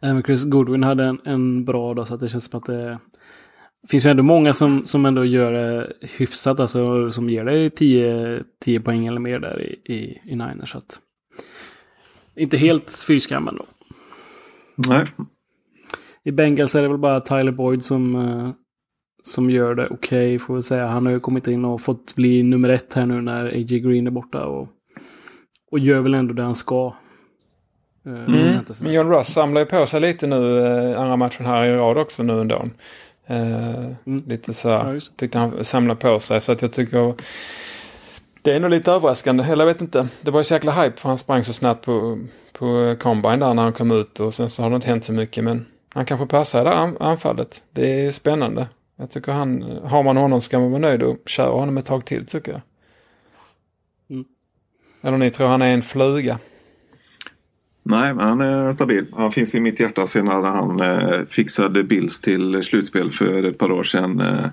[0.00, 2.98] Även Chris Goodwin hade en, en bra dag så att det känns som att det
[3.88, 6.60] finns ju ändå många som, som ändå gör det hyfsat.
[6.60, 10.70] Alltså som ger dig 10, 10 poäng eller mer där i, i, i Niners.
[10.70, 10.98] Så att,
[12.36, 13.64] inte helt fyrskam ändå.
[14.76, 15.06] Nej,
[16.24, 18.50] I Bengals är det väl bara Tyler Boyd som, eh,
[19.22, 20.86] som gör det okej får vi säga.
[20.86, 23.80] Han har ju kommit in och fått bli nummer ett här nu när A.J.
[23.80, 24.44] Green är borta.
[24.46, 24.68] Och,
[25.70, 26.94] och gör väl ändå det han ska.
[28.06, 28.58] eh, Mm.
[28.80, 31.98] Men John Ross samlar ju på sig lite nu eh, andra matchen här i rad
[31.98, 32.68] också nu ändå.
[33.26, 33.90] Eh,
[34.26, 35.00] Lite så Ja, här, det.
[35.16, 37.14] tyckte han samlade på sig så att jag tycker
[38.46, 39.44] det är nog lite överraskande.
[39.44, 40.08] Eller jag vet inte.
[40.20, 42.18] Det var ju så jäkla hype för han sprang så snabbt på,
[42.52, 45.12] på combine där när han kom ut och sen så har det inte hänt så
[45.12, 47.62] mycket men han kanske passar det här an- anfallet.
[47.70, 48.68] Det är spännande.
[48.96, 52.04] Jag tycker han, har man honom ska man vara nöjd och köra honom ett tag
[52.04, 52.60] till tycker jag.
[54.10, 54.24] Mm.
[55.02, 56.38] Eller ni tror han är en fluga?
[57.82, 59.06] Nej, han är stabil.
[59.16, 63.58] Han finns i mitt hjärta sen när han eh, fixade Bills till slutspel för ett
[63.58, 64.20] par år sedan.
[64.20, 64.48] Eh,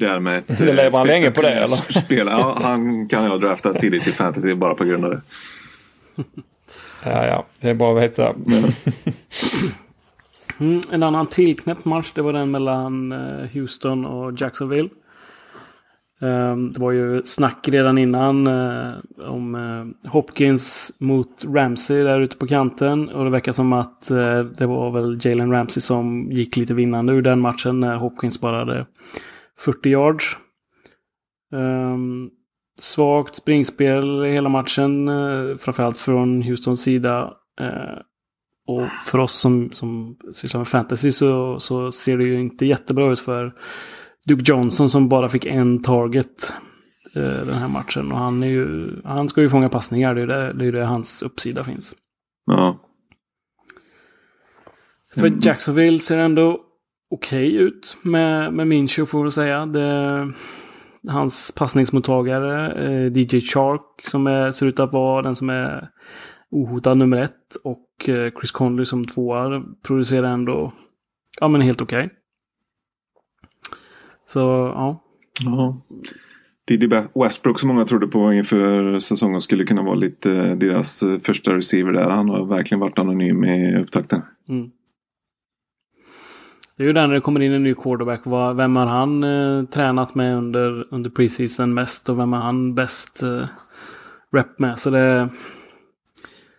[0.00, 1.76] där med ett, det lever han länge på det eller?
[2.00, 2.26] Spel.
[2.26, 5.20] Ja, han kan jag drafta tidigt i fantasy bara på grund av det.
[7.04, 8.34] Ja, ja, det är bra att veta.
[10.60, 14.88] Mm, en annan tillknäppt match det var den mellan eh, Houston och Jacksonville.
[16.22, 18.94] Um, det var ju snack redan innan uh,
[19.28, 23.08] om uh, Hopkins mot Ramsey där ute på kanten.
[23.08, 24.08] Och det verkar som att
[24.58, 28.58] det var väl Jalen Ramsey som gick lite vinnande ur den matchen när Hopkins bara
[28.58, 28.86] hade
[29.64, 30.36] 40 yards.
[31.52, 32.30] Um,
[32.80, 35.08] svagt springspel hela matchen,
[35.58, 37.32] framförallt från Houstons sida.
[38.66, 43.12] och för oss som, som sysslar med fantasy så, så ser det ju inte jättebra
[43.12, 43.54] ut för
[44.26, 46.52] Duke Johnson som bara fick en target
[47.14, 48.12] eh, den här matchen.
[48.12, 50.72] Och han, är ju, han ska ju fånga passningar, det är ju det, det, är
[50.72, 51.94] det hans uppsida finns.
[52.46, 52.80] Ja.
[55.14, 55.40] För mm.
[55.42, 56.60] Jacksonville ser ändå
[57.10, 59.66] okej okay ut med, med Mincho får vi säga.
[59.66, 60.32] Det,
[61.08, 65.88] hans passningsmottagare, eh, DJ Shark, som är, ser ut att vara den som är
[66.50, 67.56] ohotad nummer ett.
[67.64, 70.72] Och eh, Chris Conley som tvåa producerar ändå
[71.40, 72.04] ja, men helt okej.
[72.04, 72.16] Okay.
[74.26, 74.38] Så
[74.74, 75.02] ja.
[75.44, 75.82] ja.
[76.66, 81.18] Didi Westbrook som många trodde på inför säsongen skulle kunna vara lite eh, deras eh,
[81.18, 82.10] första receiver där.
[82.10, 84.22] Han har verkligen varit anonym i upptakten.
[84.48, 84.70] Mm.
[86.80, 88.20] Det är ju där när det kommer in en ny quarterback.
[88.56, 93.22] Vem har han eh, tränat med under, under preseason mest och vem har han bäst
[93.22, 93.44] eh,
[94.32, 94.78] rep med?
[94.78, 95.28] Så det,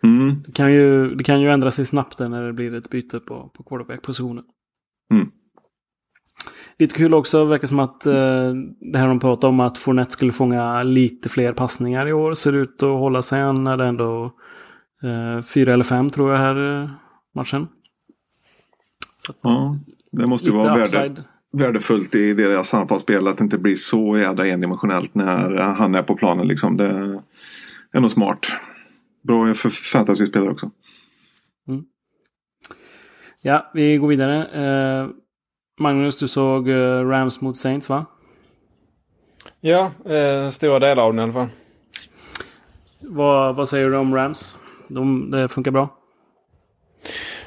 [0.02, 0.42] mm.
[0.46, 3.50] det, kan ju, det kan ju ändra sig snabbt när det blir ett byte på,
[3.54, 4.44] på quarterback-positionen.
[5.14, 5.30] Mm.
[6.78, 8.52] Lite kul också, verkar som att eh,
[8.92, 12.52] det här de pratade om att Fournette skulle fånga lite fler passningar i år ser
[12.52, 13.40] ut att hålla sig.
[13.40, 14.24] Han hade ändå
[15.02, 16.90] eh, fyra eller fem tror jag här eh,
[17.34, 17.68] matchen.
[19.18, 19.78] Så ja,
[20.12, 24.46] det måste ju vara värde, värdefullt i deras anfallsspel att det inte blir så jädra
[24.46, 26.48] endimensionellt när han är på planen.
[26.48, 26.76] Liksom.
[26.76, 27.20] Det
[27.92, 28.46] är nog smart.
[29.22, 30.70] Bra för fantasyspelare också.
[31.68, 31.84] Mm.
[33.42, 34.46] Ja, vi går vidare.
[34.46, 35.08] Eh,
[35.80, 38.06] Magnus, du såg uh, Rams mot Saints va?
[39.60, 41.48] Ja, eh, stora delar av den i alla fall.
[43.00, 44.58] Vad, vad säger du om Rams?
[44.88, 46.01] De, det funkar bra?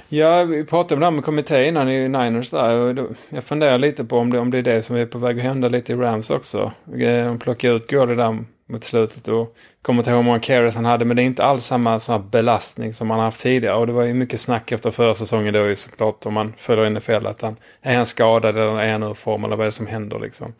[0.10, 2.96] Ja, vi pratade om det här med kommitté innan i Niners där.
[3.30, 5.44] Jag funderar lite på om det, om det är det som är på väg att
[5.44, 6.72] hända lite i Rams också.
[7.00, 10.76] Eh, de plockar ut Gurley där mot slutet och kommer inte ihåg hur många carries
[10.76, 11.06] han hade.
[11.06, 13.76] Men det är inte alls samma sån belastning som han haft tidigare.
[13.76, 16.90] Och det var ju mycket snack efter förra säsongen då ju såklart om man följer
[16.90, 19.72] NFL att han är han skadad eller är han ur form eller vad är det
[19.72, 20.54] som händer liksom.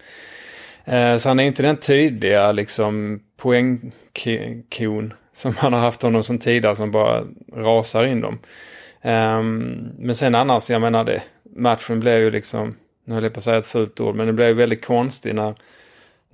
[0.86, 6.40] Eh, så han är inte den tydliga liksom poängkon som han har haft honom som
[6.40, 7.24] tidigare som bara
[7.56, 8.40] rasar in dem.
[9.06, 11.24] Um, men sen annars, jag menar det,
[11.56, 14.34] matchen blev ju liksom, nu höll jag på att säga ett fult ord, men det
[14.34, 15.56] blev väldigt konstigt när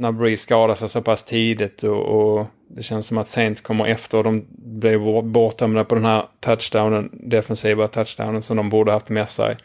[0.01, 3.85] när Breeze skadade sig så pass tidigt och, och, det känns som att Saints kommer
[3.85, 9.09] efter och de blev bortdömda på den här touchdownen, defensiva touchdownen som de borde haft
[9.09, 9.55] med sig.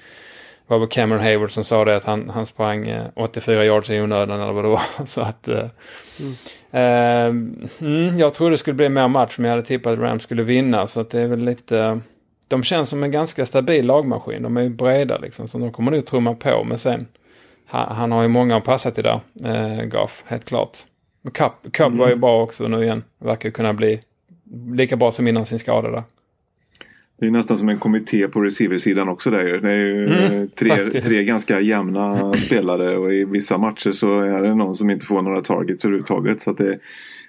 [0.67, 3.91] Det var väl Cameron Hayward som sa det att han, han sprang 84 eh, yards
[3.91, 4.83] i onödan eller vad det var.
[5.07, 5.65] Så att, eh,
[6.21, 6.35] mm.
[6.71, 7.27] Eh,
[7.89, 10.43] mm, jag trodde det skulle bli mer match men jag hade tippat att Rams skulle
[10.43, 12.01] vinna så att det är väl lite
[12.49, 14.43] de känns som en ganska stabil lagmaskin.
[14.43, 17.07] De är ju breda liksom så de kommer nog trumma på men sen
[17.67, 20.79] han, han har ju många att passa till där, eh, Gaff, helt klart.
[21.33, 21.99] Cup, Cup mm.
[21.99, 23.03] var ju bra också nu igen.
[23.19, 24.01] Verkar kunna bli
[24.73, 26.03] lika bra som innan sin skada där.
[27.19, 31.01] Det är nästan som en kommitté på receiversidan också där Det är ju mm, tre,
[31.01, 35.23] tre ganska jämna spelare och i vissa matcher så är det någon som inte får
[35.23, 36.43] några targets överhuvudtaget.
[36.43, 36.79] Så det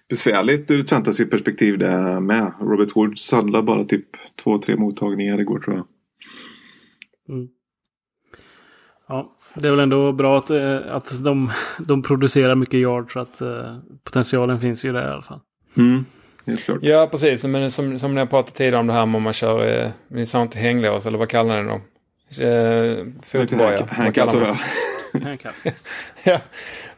[0.09, 2.53] besvärligt ur ett fantasyperspektiv det med.
[2.59, 4.05] Robert Woods hade bara typ
[4.43, 5.85] två, tre mottagningar igår tror jag.
[7.35, 7.47] Mm.
[9.07, 13.19] Ja, det är väl ändå bra att, eh, att de, de producerar mycket yard så
[13.19, 15.39] att uh, potentialen finns ju där i alla fall.
[15.77, 16.05] Mm.
[16.81, 17.43] Ja, precis.
[17.43, 19.89] Men som, som ni har pratat tidigare om det här med om man kör, eh,
[20.07, 21.81] ni sa inte hänglås eller vad kallar ni det då?
[22.43, 23.85] Eh, Fotboja.
[23.85, 24.35] Handcuffs
[26.23, 26.39] ja,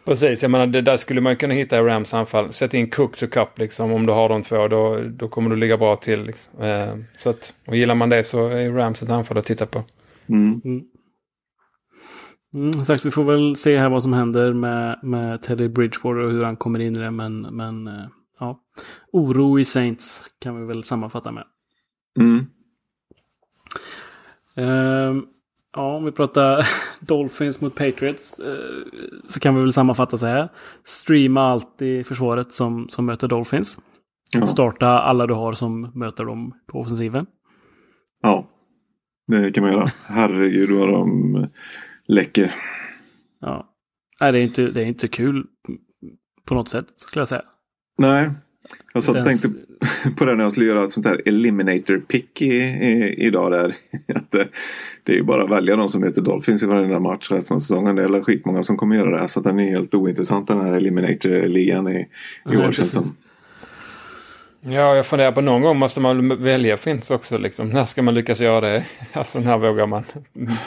[0.09, 0.41] precis.
[0.41, 2.53] Jag menar det där skulle man kunna hitta i Rams anfall.
[2.53, 3.91] Sätt in Cooks och Cup liksom.
[3.91, 6.23] Om du har de två då, då kommer du ligga bra till.
[6.23, 6.61] Liksom.
[6.61, 9.83] Eh, så att, och gillar man det så är Rams ett anfall att titta på.
[10.29, 10.61] Mm.
[10.65, 10.81] Mm.
[12.53, 16.31] Mm, sagt, vi får väl se här vad som händer med, med Teddy Bridgewater och
[16.31, 17.11] hur han kommer in i det.
[17.11, 18.07] Men, men eh,
[18.39, 18.59] ja,
[19.11, 21.43] oro i Saints kan vi väl sammanfatta med.
[22.19, 22.45] Mm.
[24.57, 25.23] Uh,
[25.75, 26.67] ja, om vi pratar
[26.99, 28.83] Dolphins mot Patriots uh,
[29.27, 30.49] så kan vi väl sammanfatta så här.
[30.83, 33.79] Streama alltid försvaret som, som möter Dolphins.
[34.31, 34.47] Ja.
[34.47, 37.25] Starta alla du har som möter dem på offensiven.
[38.21, 38.49] Ja,
[39.27, 39.91] det kan man göra.
[40.05, 41.47] Herregud vad de
[42.07, 42.55] läcker.
[43.39, 43.75] Ja.
[44.21, 45.45] Nej, det är inte, det är inte kul
[46.45, 47.43] på något sätt skulle jag säga.
[47.97, 48.29] Nej,
[48.93, 49.49] jag satt och tänkte
[50.17, 53.51] på det när jag skulle göra ett sånt här eliminator pick i, i, idag.
[53.51, 53.75] Där.
[54.15, 54.47] Att det,
[55.03, 57.59] det är ju bara att välja de som heter Dolphins i varenda match resten av
[57.59, 57.95] säsongen.
[57.95, 59.19] Det är skitmånga som kommer göra det.
[59.19, 62.07] här, Så den är helt ointressant den här eliminator-ligan i,
[62.51, 63.15] i år som.
[64.61, 67.69] Ja, jag funderar på någon gång måste man välja finns också liksom.
[67.69, 68.85] När ska man lyckas göra det?
[69.13, 70.03] Alltså när vågar man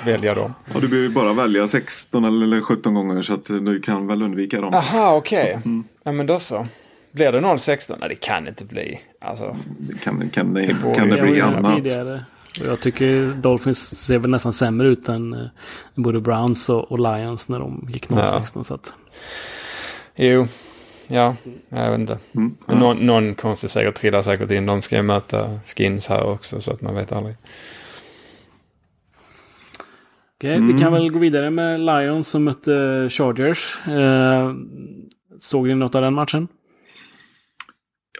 [0.05, 0.55] välja dem?
[0.75, 4.23] Ja, du behöver ju bara välja 16 eller 17 gånger så att du kan väl
[4.23, 4.75] undvika dem.
[4.75, 5.59] Aha, okej.
[6.05, 6.67] Ja, men då så.
[7.13, 7.97] Blir det 0-16?
[8.01, 9.01] Nej, det kan inte bli.
[9.21, 11.77] Alltså, Det Kan, kan, det, borde kan det bli annat?
[11.77, 12.25] tidigare.
[12.61, 15.47] Och jag tycker Dolphins ser väl nästan sämre ut än eh,
[15.95, 18.63] både Browns och, och Lions när de gick 0-16.
[18.63, 18.95] Så att,
[20.17, 20.47] jo.
[21.09, 21.37] Ja,
[21.69, 22.19] jag vet inte.
[22.35, 22.55] Mm.
[22.67, 24.67] Men Någon, någon konstig seger trillar säkert in.
[24.67, 27.37] De ska ju möta skins här också så att man vet aldrig.
[30.39, 33.79] Okej, Vi kan väl gå vidare med Lions som mötte Chargers.
[33.89, 34.53] Eh,
[35.41, 36.49] såg ni något av den matchen?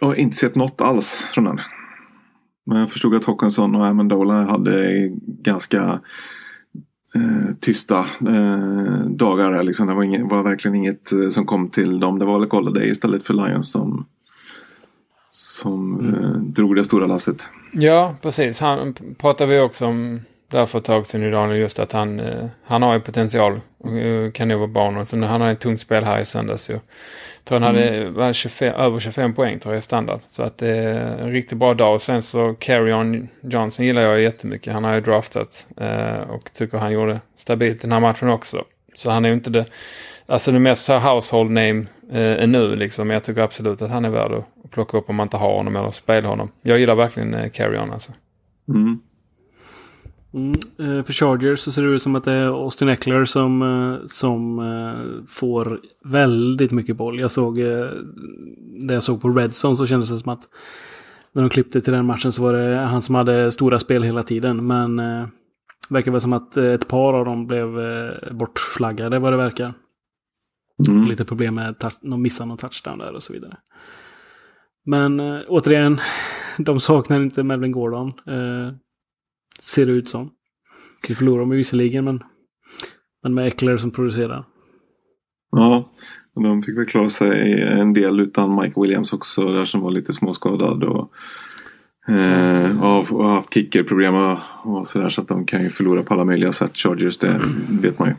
[0.03, 1.59] Jag har inte sett något alls från den.
[2.65, 5.07] Men jag förstod att Håkansson och Amendola hade
[5.43, 6.01] ganska
[7.15, 9.63] eh, tysta eh, dagar.
[9.63, 9.87] Liksom.
[9.87, 12.19] Det var, inget, var verkligen inget eh, som kom till dem.
[12.19, 14.05] Det var väl Golladay istället för Lions som,
[15.29, 17.49] som eh, drog det stora lasset.
[17.71, 18.59] Ja, precis.
[18.59, 20.21] Han pratade vi också om
[20.53, 21.59] där för ett tag sedan Daniel.
[21.59, 23.61] Just att han, eh, han har ju potential.
[23.77, 25.05] Och eh, kan nog vara barn.
[25.05, 26.69] Sen han hade ett tungt spel här i söndags.
[26.69, 26.73] ju.
[26.73, 26.81] Jag
[27.45, 30.19] tror han hade var 25, över 25 poäng tror jag i standard.
[30.29, 31.93] Så att det är en riktigt bra dag.
[31.93, 34.73] Och sen så Carry-On Johnson gillar jag jättemycket.
[34.73, 35.67] Han har ju draftat.
[35.77, 38.63] Eh, och tycker han gjorde stabilt den här matchen också.
[38.93, 39.65] Så han är ju inte det.
[40.25, 43.07] Alltså det mest household name eh, nu liksom.
[43.07, 45.55] Men jag tycker absolut att han är värd att plocka upp om man inte har
[45.55, 46.51] honom eller spela honom.
[46.61, 48.11] Jag gillar verkligen eh, Carry-On alltså.
[48.67, 48.99] Mm.
[50.33, 53.61] Mm, eh, för Chargers så ser det ut som att det är Austin Eckler som,
[53.61, 57.19] eh, som eh, får väldigt mycket boll.
[57.19, 57.57] Jag såg,
[58.87, 60.49] det jag såg på Redson så kändes det som att
[61.31, 64.23] när de klippte till den matchen så var det han som hade stora spel hela
[64.23, 64.67] tiden.
[64.67, 65.27] Men eh,
[65.89, 67.67] verkar väl som att ett par av dem blev
[68.31, 69.73] bortflaggade vad det verkar.
[70.85, 71.07] Så Mm.
[71.07, 73.57] lite problem med touch, de missade någon touchdown där och så vidare.
[74.85, 75.99] Men återigen,
[76.57, 78.13] de saknar inte Melvin Gordon.
[79.61, 80.31] Ser det ut som.
[81.07, 82.23] Vi förlorar ju visserligen, men,
[83.23, 84.45] men med Eckler som producerar.
[85.51, 85.91] Ja,
[86.35, 89.91] och de fick väl klara sig en del utan Mike Williams också där som var
[89.91, 90.83] lite småskadad.
[90.83, 91.11] Och,
[92.13, 96.13] eh, och, och haft kickerproblem och, och sådär så att de kan ju förlora på
[96.13, 96.77] alla möjliga sätt.
[96.77, 97.41] Chargers, det
[97.81, 98.15] vet man ju.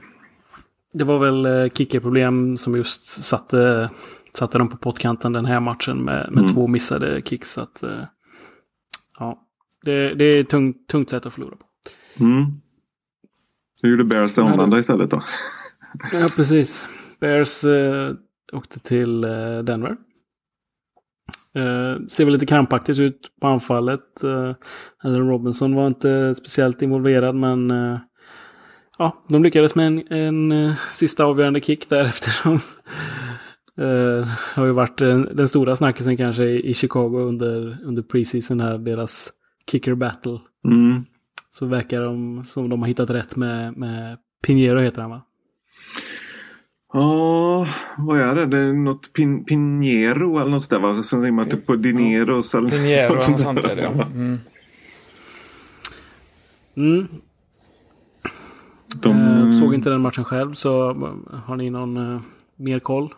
[0.93, 3.91] Det var väl eh, kickerproblem som just satte,
[4.33, 6.55] satte dem på pottkanten den här matchen med, med Mm.
[6.55, 7.51] två missade kicks.
[7.53, 8.03] Så att, eh,
[9.19, 9.41] ja,
[9.85, 11.67] det, det är ett tungt, tungt sätt att förlora på.
[12.25, 12.45] Mm.
[13.83, 15.23] Hur gjorde Bears det omvända istället då?
[16.13, 16.89] Ja, precis.
[17.21, 18.15] Bears eh,
[18.53, 19.97] åkte till eh, Denver.
[21.55, 24.25] Eh, ser väl lite krampaktigt ut på anfallet.
[24.25, 24.55] Eh,
[24.99, 27.99] Allen Robinson var inte speciellt involverad, men eh,
[28.99, 32.55] ja, de lyckades med en, en eh, sista avgörande kick där eftersom
[33.81, 38.61] eh, har ju varit eh, den stora snackisen kanske i, i Chicago under, under preseason
[38.61, 39.31] här, deras
[39.71, 40.39] kicker battle.
[40.65, 41.05] Mm.
[41.51, 45.23] Så verkar de som de har hittat rätt med, med Pinheiro heter han va?
[46.93, 47.67] Ja,
[47.99, 48.47] vad är det?
[48.47, 51.03] Det är något pin, Pinheiro eller något sånt där va?
[51.03, 52.55] Som rimmar typ på Dineros.
[52.55, 54.07] Eller Pinheiro något och sånt är det ja.
[54.07, 54.39] Mm.
[56.77, 57.09] Mm.
[59.03, 60.95] De, Eh, såg inte den matchen själv så
[61.45, 62.21] har ni någon eh,
[62.57, 63.11] mer koll?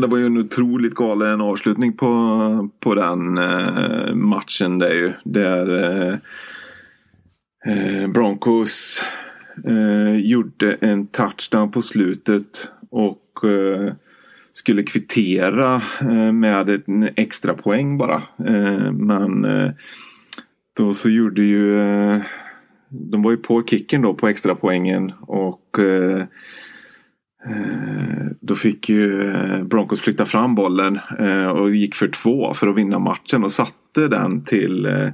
[0.00, 5.12] Det var ju en otroligt galen avslutning på, på den eh, matchen där ju.
[5.24, 6.16] Där eh,
[7.66, 9.02] eh Broncos
[9.64, 13.92] eh, gjorde en touchdown på slutet och eh,
[14.52, 18.22] skulle kvittera eh, med en extra poäng bara.
[18.46, 19.70] Eh, men eh,
[20.78, 22.22] då så gjorde ju eh,
[22.88, 26.24] de var ju på kicken då på extra poängen och Eh,
[28.40, 32.76] då fick ju eh, Broncos flytta fram bollen eh, och gick för två för att
[32.76, 35.10] vinna matchen och satte den till eh,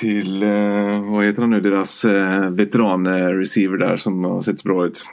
[0.00, 5.06] till, eh, vad heter han nu, deras eh, veteran-receiver där som har sett bra ut.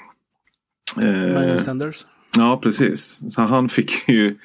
[1.01, 2.05] Eh, Michael Sanders?
[2.37, 3.21] Ja, precis.
[3.29, 4.35] Så han fick ju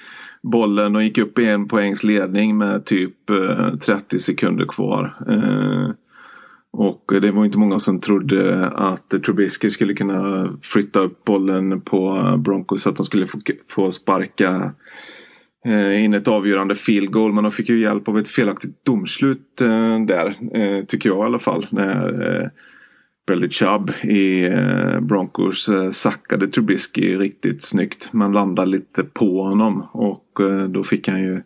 [0.42, 5.14] bollen och gick upp i en poängs ledning med typ eh, 30 sekunder kvar.
[6.76, 12.34] Och det var inte många som trodde att Trubisky skulle kunna flytta upp bollen på
[12.38, 13.26] Broncos så att de skulle
[13.68, 14.72] få, sparka
[15.66, 17.32] eh, in ett avgörande field goal.
[17.32, 20.26] Men de fick ju hjälp av ett felaktigt domslut eh, där.
[20.54, 21.66] Eh, tycker jag i alla fall.
[21.70, 22.48] När eh,
[23.26, 24.50] Bradley Chubb i
[25.00, 28.12] Broncos sackade Trubisky riktigt snyggt.
[28.12, 31.42] Man landade lite på honom och då fick han ju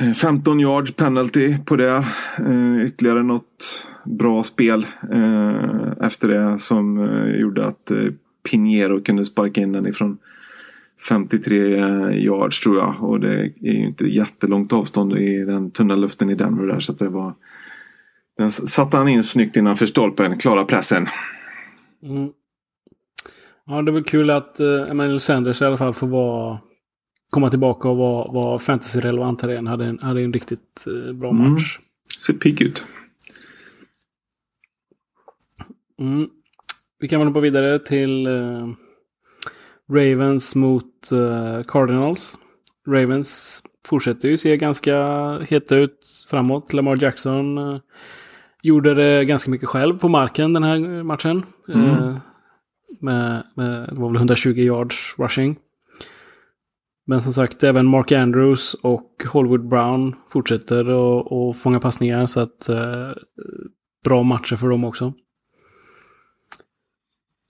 [0.00, 2.04] Eh, 15 yards penalty på det.
[2.38, 6.98] Eh, ytterligare något bra spel eh, efter det som
[7.40, 7.92] gjorde att
[8.50, 10.18] Pinheiro kunde sparka in den ifrån
[11.08, 11.56] 53
[12.12, 12.94] yards tror jag.
[13.00, 16.80] Och det är ju inte jättelångt avstånd i den tunna luften i Denver där.
[16.80, 17.34] Så det var
[18.38, 21.08] den satte han in snyggt innanför stolpen, klara pressen.
[22.02, 22.30] Mm.
[23.66, 26.58] Ja, det är väl kul att Emmanuel Sanders i alla fall får vara,
[27.30, 29.66] komma tillbaka och vara, vara fantasy-relevant här igen.
[29.66, 31.52] Hade en, hade en riktigt uh, bra mm.
[31.52, 31.78] match.
[32.20, 32.84] Ser pigg ut.
[36.00, 36.28] Mm.
[36.98, 38.72] Vi kan väl hoppa vidare till uh,
[39.92, 42.38] Ravens mot uh, Cardinals.
[42.88, 44.98] Ravens fortsätter ju se ganska
[45.38, 45.98] heta ut
[46.30, 46.72] framåt.
[46.72, 47.78] Lamar Jackson uh,
[48.66, 51.42] Gjorde det ganska mycket själv på marken den här matchen.
[51.68, 51.86] Mm.
[51.86, 52.16] Eh,
[53.00, 55.56] med, med, det var väl 120 yards rushing.
[57.06, 62.26] Men som sagt, även Mark Andrews och Hollywood Brown fortsätter att fånga passningar.
[62.26, 63.10] Så att eh,
[64.04, 65.12] bra matcher för dem också.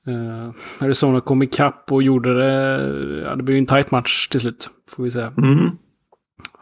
[0.07, 3.23] Eh, Arizona kom ikapp och gjorde det.
[3.27, 4.71] Ja, det blev ju en tight match till slut.
[4.89, 5.33] Får vi säga.
[5.39, 5.71] Mm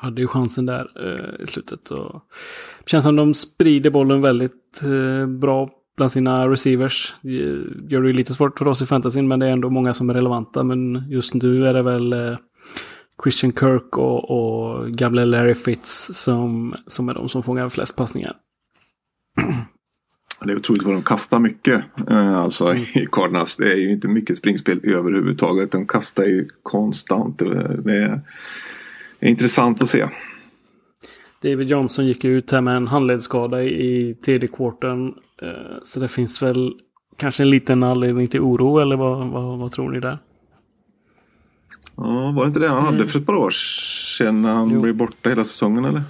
[0.04, 1.90] hade ju chansen där eh, i slutet.
[1.90, 2.22] Och
[2.84, 7.14] det känns som de sprider bollen väldigt eh, bra bland sina receivers.
[7.88, 10.10] Gör det ju lite svårt för oss i fantasyn men det är ändå många som
[10.10, 10.64] är relevanta.
[10.64, 12.36] Men just nu är det väl eh,
[13.22, 18.36] Christian Kirk och, och gamle Larry Fitz som, som är de som fångar flest passningar.
[20.44, 21.84] Det är otroligt vad de kastar mycket.
[22.10, 22.82] Eh, alltså mm.
[22.82, 23.56] i Cardinals.
[23.56, 25.72] Det är ju inte mycket springspel överhuvudtaget.
[25.72, 27.38] De kastar ju konstant.
[27.38, 28.20] Det är,
[29.20, 30.08] är intressant att se.
[31.42, 35.14] David Johnson gick ut här med en handledsskada i tredje kvarten.
[35.42, 36.72] Eh, så det finns väl
[37.16, 40.18] kanske en liten anledning till oro eller vad, vad, vad tror ni där?
[41.96, 43.08] Ja, var det inte det han hade mm.
[43.08, 44.80] för ett par år sedan när han jo.
[44.80, 46.02] blev borta hela säsongen eller?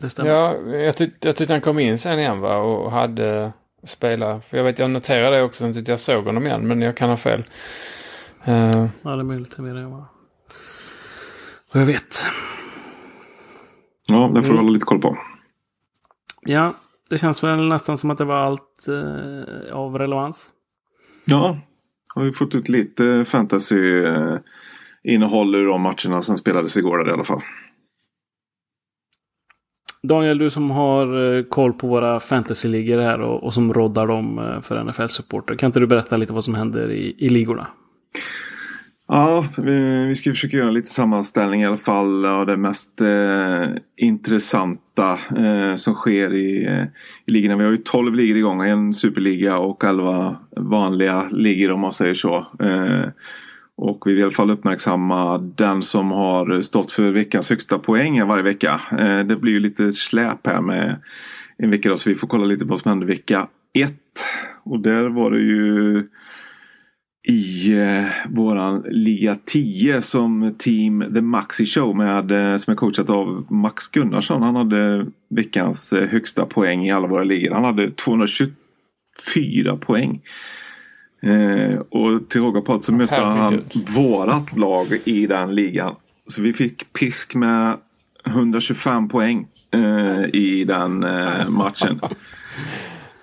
[0.00, 0.30] Det stämmer.
[0.30, 3.52] Ja, jag, tyck, jag tyckte han kom in sen igen va och hade
[3.84, 4.44] spelat.
[4.44, 6.96] För jag vet, jag noterade det också, jag tyckte jag såg honom igen men jag
[6.96, 7.44] kan ha fel.
[8.48, 9.54] Uh, ja, det är möjligt.
[9.56, 10.04] Jag vet vad,
[11.72, 12.26] vad jag vet.
[14.08, 14.56] Ja, det får du mm.
[14.56, 15.18] hålla lite koll på.
[16.40, 16.74] Ja,
[17.10, 20.50] det känns väl nästan som att det var allt eh, av relevans.
[21.24, 21.58] Ja,
[22.14, 24.36] har vi fått ut lite fantasy eh,
[25.06, 27.42] innehåll ur de matcherna som spelades igår där, i alla fall.
[30.02, 34.38] Daniel, du som har eh, koll på våra fantasyligor här och, och som roddar dem
[34.38, 35.54] eh, för NFL-supporter.
[35.56, 37.66] Kan inte du berätta lite vad som händer i, i ligorna?
[39.08, 43.68] Ja, vi, vi ska försöka göra lite sammanställning i alla fall av det mest eh,
[43.96, 46.84] intressanta eh, som sker i, eh,
[47.26, 47.56] i ligorna.
[47.56, 52.14] Vi har ju 12 ligor igång, en superliga och 11 vanliga ligor om man säger
[52.14, 52.36] så.
[52.60, 53.08] Eh,
[53.76, 58.26] och vi vill i alla fall uppmärksamma den som har stått för veckans högsta poäng
[58.26, 58.80] varje vecka.
[58.98, 61.00] Eh, det blir ju lite släp här med
[61.58, 63.94] en vecka då, så vi får kolla lite vad som hände vecka 1.
[64.64, 66.08] Och där var det ju
[67.28, 73.10] i eh, våran liga 10 som team The Maxi Show med, eh, som är coachat
[73.10, 74.42] av Max Gunnarsson.
[74.42, 77.54] Han hade veckans eh, högsta poäng i alla våra ligor.
[77.54, 80.20] Han hade 224 poäng.
[81.20, 85.94] Eh, och till råga på allt så mötte han vårat lag i den ligan.
[86.26, 87.76] Så vi fick pisk med
[88.26, 92.00] 125 poäng eh, i den eh, matchen.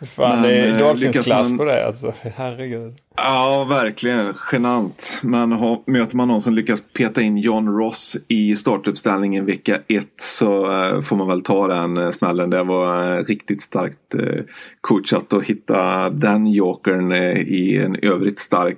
[0.06, 1.58] Fan, men, det är eh, Dolphins-klass man...
[1.58, 2.14] på det alltså.
[2.36, 2.94] Herregud.
[3.16, 4.34] Ja, verkligen.
[4.52, 5.14] Genant.
[5.22, 10.22] Men ha, möter man någon som lyckas peta in John Ross i startuppställningen vecka ett
[10.22, 12.50] så uh, får man väl ta den uh, smällen.
[12.50, 14.42] Det var uh, riktigt starkt uh,
[14.82, 18.78] coachat att hitta den jokern i en övrigt stark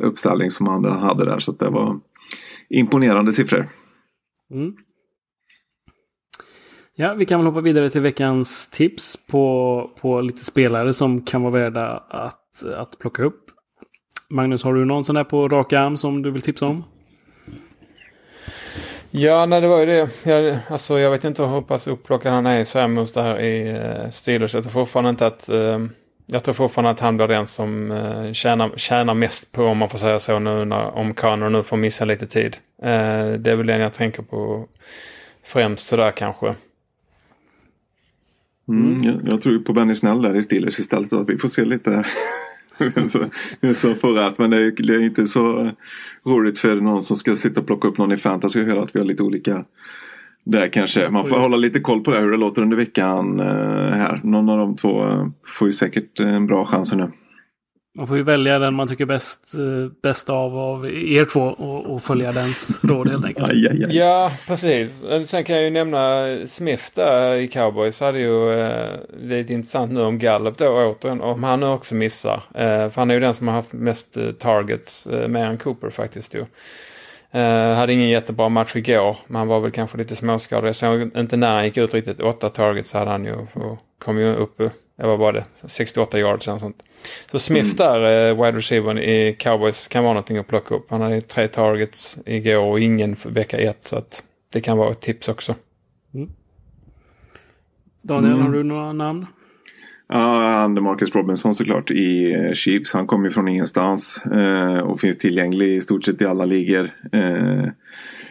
[0.00, 1.38] uppställning som han hade där.
[1.38, 2.00] Så det var
[2.68, 3.68] imponerande siffror.
[4.54, 4.74] Mm.
[6.98, 11.42] Ja, vi kan väl hoppa vidare till veckans tips på, på lite spelare som kan
[11.42, 13.44] vara värda att, att plocka upp.
[14.30, 16.84] Magnus, har du någon sån där på rak arm som du vill tipsa om?
[19.10, 20.08] Ja, nej, det var ju det.
[20.22, 24.10] Jag, alltså, jag vet inte hur pass upplockad han är i Samuels där i uh,
[24.10, 24.54] Steelers.
[24.54, 25.48] Jag tror fortfarande inte att...
[25.48, 25.86] Uh,
[26.26, 29.88] jag tror fortfarande att han blir den som uh, tjänar, tjänar mest på, om man
[29.88, 32.56] får säga så, nu när, om Connor nu får missa lite tid.
[32.82, 34.68] Uh, det är väl den jag tänker på
[35.44, 36.54] främst sådär kanske.
[38.68, 41.12] Mm, jag, jag, tror på Benny Snell där i Steelers istället.
[41.12, 42.04] Att vi får se lite
[43.08, 43.18] så,
[43.60, 45.70] det är så förrätt men det är, det är inte så
[46.26, 48.94] roligt för någon som ska sitta och plocka upp någon i fantasy och höra att
[48.94, 49.64] vi har lite olika
[50.44, 51.10] där kanske.
[51.10, 54.20] Man får hålla lite koll på det hur det låter under veckan eh, här.
[54.24, 57.10] Någon av de två eh, får ju säkert en bra chans nu.
[57.96, 61.94] Man får ju välja den man tycker bäst, eh, bäst av av er två och,
[61.94, 63.48] och följa dens råd helt enkelt.
[63.48, 63.96] Aj, aj, aj.
[63.96, 65.04] Ja, precis.
[65.26, 68.00] Sen kan jag ju nämna Smith där i Cowboys.
[68.00, 71.20] Hade ju eh, lite intressant nu om Gallup då återigen.
[71.20, 72.42] Om han nu också missar.
[72.54, 75.58] Eh, för han är ju den som har haft mest eh, targets eh, mer än
[75.58, 76.34] Cooper faktiskt.
[76.34, 76.44] Ju.
[77.36, 79.16] Eh, hade ingen jättebra match igår.
[79.26, 80.68] Men han var väl kanske lite småskadad.
[80.68, 82.20] Jag såg inte när han gick ut riktigt.
[82.20, 83.32] Åtta targets hade han ju.
[83.34, 86.82] Och kom ju upp, eh, vad var det, 68 yards eller sånt.
[87.30, 87.76] Så Smith Mm.
[87.76, 90.86] där, eh, wide receiver i Cowboys, kan vara någonting att plocka upp.
[90.90, 93.82] Han hade ju tre targets igår och ingen för vecka ett.
[93.84, 94.22] Så att
[94.52, 95.54] det kan vara ett tips också.
[98.02, 98.46] Daniel, Mm.
[98.46, 99.26] har du några namn?
[100.08, 102.92] Ja, han Marcus Robinson såklart i eh, Chiefs.
[102.92, 106.90] Han kommer ju från ingenstans eh, och finns tillgänglig i stort sett i alla ligor.
[107.12, 107.64] Eh,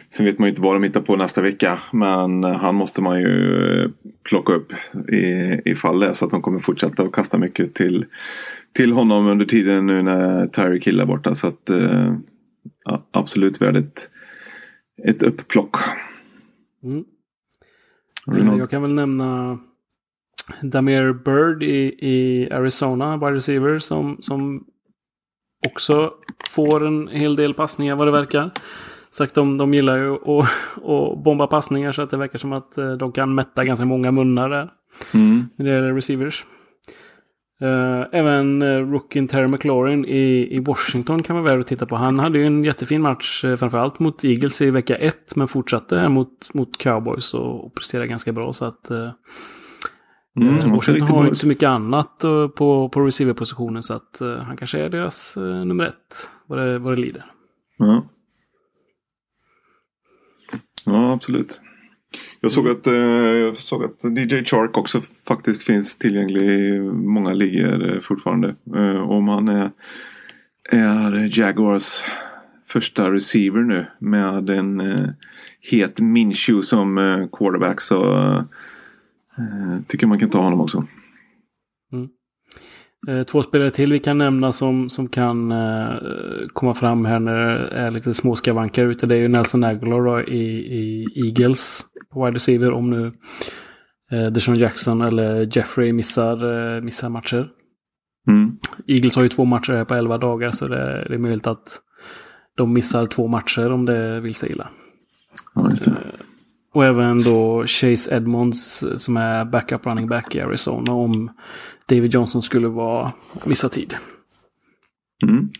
[0.08, 1.78] sen vet man ju inte vad de hittar på nästa vecka.
[1.92, 3.90] Men han måste man ju eh,
[4.28, 4.72] plocka upp
[5.12, 8.06] i, ifall det är så att de kommer fortsätta att kasta mycket till,
[8.72, 11.34] till honom under tiden nu när Tyreek Hill är borta.
[11.34, 12.14] Så att eh,
[13.10, 14.10] absolut värd ett,
[15.04, 15.76] ett upplock.
[16.84, 17.04] Mm.
[18.32, 18.58] Eh?
[18.58, 19.58] Jag kan väl nämna
[20.62, 24.64] Damir Bird i, i Arizona, wide receiver, som, som
[25.66, 26.12] också
[26.50, 28.50] får en hel del passningar vad det verkar.
[29.10, 30.48] Sagt de, de gillar ju att,
[30.84, 34.10] att bomba passningar så att det verkar som att eh, de kan mätta ganska många
[34.10, 34.70] munnar där.
[35.14, 35.44] Mm.
[35.56, 36.44] När det gäller receivers.
[37.60, 41.96] Eh, även uh, rookien Terry McLaurin i, i Washington kan man väl titta på.
[41.96, 45.36] Han hade ju en jättefin match framförallt mot Eagles i vecka ett.
[45.36, 48.52] Men fortsatte mot, mot Cowboys och, och presterade ganska bra.
[48.52, 48.90] Så att
[50.36, 53.82] Mm, Washington riktigt har inte så mycket annat uh, på, på receiverpositionen.
[53.82, 56.30] Så att uh, han kanske är deras uh, nummer ett.
[56.46, 57.24] Vad det, vad det lider.
[57.78, 58.04] Ja.
[60.84, 61.60] ja, absolut.
[62.40, 67.32] Jag såg att, eh, jag såg att DJ Chark också faktiskt finns tillgänglig i många
[67.32, 68.54] ligor eh, fortfarande.
[68.76, 69.70] Eh, om han är,
[70.70, 72.04] är Jaguars
[72.66, 75.08] första receiver nu med en eh,
[75.60, 78.42] het Minshew som eh, quarterback så eh,
[79.86, 80.84] tycker man kan ta honom också.
[83.08, 85.94] Eh, Två spelare till vi kan nämna som, som kan eh,
[86.52, 89.06] komma fram här när det är lite små skavanker ute.
[89.06, 93.12] Det är ju Nelson Aguilar i, i Eagles på wide receiver om nu
[94.10, 97.48] eh, Deshaun Jackson eller Jeffrey missar, eh, missar matcher.
[98.28, 98.56] Mm.
[98.86, 101.80] Eagles har ju två matcher här på 11 dagar så det, det är möjligt att
[102.56, 104.68] de missar två matcher om det vill sig illa.
[105.54, 105.96] Ja, just det.
[106.76, 111.30] Och även då Chase Edmonds eh, som är backup running back i Arizona om
[111.88, 113.12] David Johnson skulle vara
[113.44, 113.94] missa tid.
[115.26, 115.50] Mm.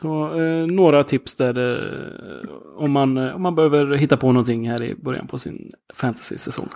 [0.00, 2.00] Så eh, några tips där det,
[2.76, 6.68] om, man, eh, om man behöver hitta på någonting här i början på sin fantasy-säsong.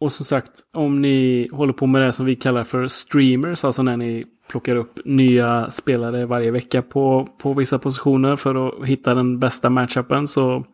[0.00, 3.82] Och som sagt, om ni håller på med det som vi kallar för streamers, alltså
[3.82, 9.14] när ni plockar upp nya spelare varje vecka på, på vissa positioner för att hitta
[9.14, 10.64] den bästa matchupen så,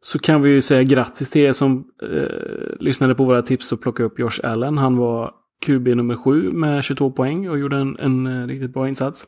[0.00, 3.82] så kan vi ju säga grattis till er som eh, lyssnade på våra tips och
[3.82, 4.78] plockade upp Josh Allen.
[4.78, 5.34] Han var
[5.66, 9.26] QB nummer sju med 22 poäng och gjorde en, en eh, riktigt bra insats.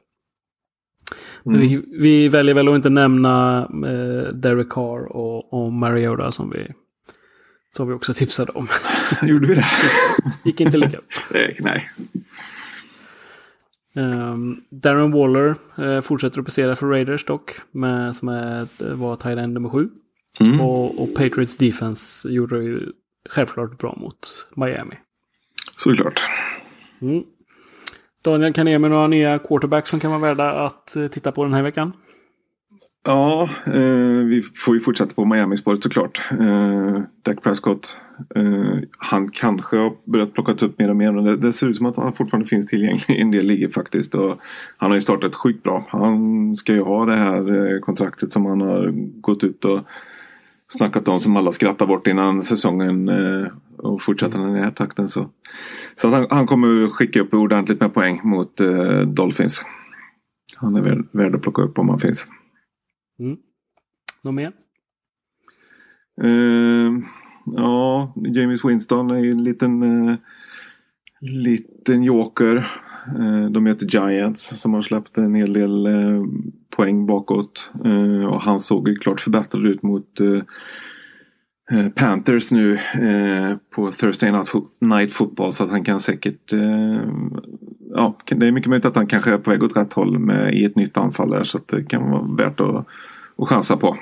[1.46, 1.60] Mm.
[1.60, 6.68] vi, vi väljer väl att inte nämna eh, Derek Carr och, och Mariota som vi,
[7.76, 8.68] som vi också tipsade om.
[9.22, 9.66] Gjorde vi det?
[10.44, 11.40] Gick inte lika bra.
[11.58, 11.90] Nej.
[13.96, 17.52] Ehm, Darren Waller eh, fortsätter att prestera för Raiders dock.
[17.72, 19.88] Med, som är, ett- var tight end nummer sju.
[20.40, 20.60] Mm.
[20.60, 22.80] Och, och Patriots defense gjorde det ju
[23.30, 24.94] självklart bra mot Miami.
[25.76, 26.20] Såklart.
[27.00, 27.22] Mm.
[28.24, 31.32] Daniel, kan ni ge mig några nya quarterbacks som kan vara värda att eh, titta
[31.32, 31.92] på den här veckan?
[33.06, 36.20] Ja, eh, vi får ju fortsätta på Miami-spåret såklart.
[36.30, 37.98] Eh, Dak Prescott.
[38.34, 41.12] Eh, han kanske har börjat plocka upp mer och mer.
[41.12, 43.68] Men det, det ser ut som att han fortfarande finns tillgänglig i en del ligor
[43.68, 44.14] faktiskt.
[44.14, 44.38] Och
[44.76, 45.86] han har ju startat sjukt bra.
[45.88, 49.80] Han ska ju ha det här eh, kontraktet som han har gått ut och
[50.68, 53.08] snackat om som alla skrattar bort innan säsongen.
[53.08, 53.46] Eh,
[53.78, 55.30] och fortsätter han i den här takten så.
[55.94, 59.62] Så att han, han kommer skicka upp ordentligt med poäng mot eh, Dolphins.
[60.56, 62.28] Han är värd, värd att plocka upp om han finns.
[63.18, 63.36] Mm.
[64.24, 64.52] Något mer?
[66.22, 66.98] Uh,
[67.46, 70.14] ja, James Winston är ju en liten, uh,
[71.20, 72.56] liten joker.
[73.18, 75.88] Uh, de heter Giants som har släppt en hel del
[76.76, 77.70] poäng bakåt.
[78.30, 80.20] Och han såg ju klart förbättrad ut mot,
[81.94, 84.48] Panthers nu eh, på Thursday Night,
[84.80, 87.02] Night Football så att han kan säkert eh,
[87.96, 90.54] Ja, det är mycket möjligt att han kanske är på väg åt rätt håll med,
[90.54, 92.86] i ett nytt anfall där så det kan vara värt att,
[93.38, 93.98] att chansa på.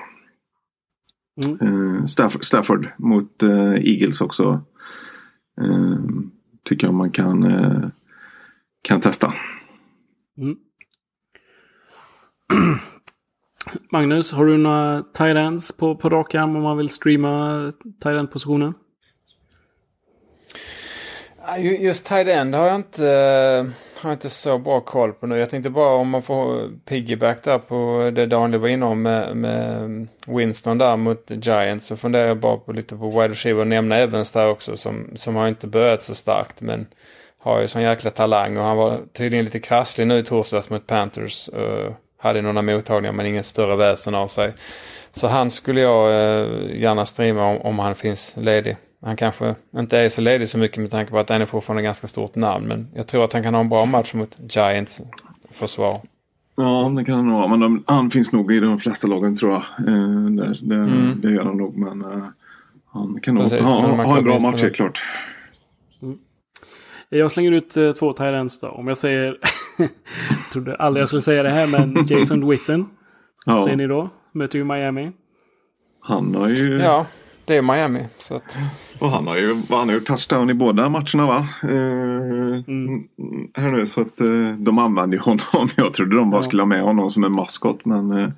[1.44, 1.96] Mm.
[1.96, 4.60] Eh, Stafford, Stafford mot eh, Eagles också.
[5.60, 5.98] Eh,
[6.64, 7.92] tycker jag man kan,
[8.82, 9.34] kan testa.
[10.38, 10.56] Mm.
[13.92, 17.72] Magnus, har du några tight ends på, på rak arm om man vill streama
[18.02, 18.74] tight end-positionen?
[21.58, 23.06] Just tight end har jag inte,
[24.00, 25.38] har jag inte så bra koll på nu.
[25.38, 29.36] Jag tänkte bara om man får piggyback där på det Daniel var inne om med,
[29.36, 31.86] med Winston där mot Giants.
[31.86, 35.10] Så funderar jag bara på lite på wide receiver och nämna Evans där också som,
[35.16, 36.60] som har inte börjat så starkt.
[36.60, 36.86] Men
[37.38, 40.86] har ju sån jäkla talang och han var tydligen lite krasslig nu i torsdags mot
[40.86, 41.48] Panthers.
[41.48, 44.52] Uh, hade några mottagningar men ingen större väsen av sig.
[45.10, 48.76] Så han skulle jag uh, gärna streama om, om han finns ledig.
[49.02, 51.82] Han kanske inte är så ledig så mycket med tanke på att han är fortfarande
[51.82, 52.68] ganska stort namn.
[52.68, 55.00] Men jag tror att han kan ha en bra match mot Giants
[55.50, 55.94] försvar.
[56.56, 57.48] Ja, det kan han nog ha.
[57.48, 59.62] Men de, han finns nog i de flesta lagen tror jag.
[59.88, 61.20] Eh, det, det, Mm.
[61.20, 61.76] det gör han nog.
[61.76, 62.24] Men eh,
[62.92, 65.02] han kan nog Precis, ha, ha kan en bra match helt klart.
[67.08, 68.68] Jag slänger ut eh, två ends då.
[68.68, 69.38] Om jag säger...
[69.78, 69.88] jag
[70.52, 72.86] trodde aldrig jag skulle säga det här, men Jason Witten.
[73.46, 74.10] Ja, Säger ni då?
[74.32, 75.12] Möter ju Miami.
[76.00, 76.78] han har ju...
[76.78, 77.06] Ja,
[77.44, 78.06] det är Miami.
[78.18, 78.56] Så att,
[78.98, 81.48] Och han har ju han har ju touchdown i båda matcherna va?
[81.62, 81.68] Eh,
[82.68, 83.04] Mm.
[83.54, 85.68] Här nu så att eh, de använder ju honom.
[85.76, 86.42] Jag trodde de bara Ja.
[86.42, 88.28] skulle ha med honom som en maskot men eh,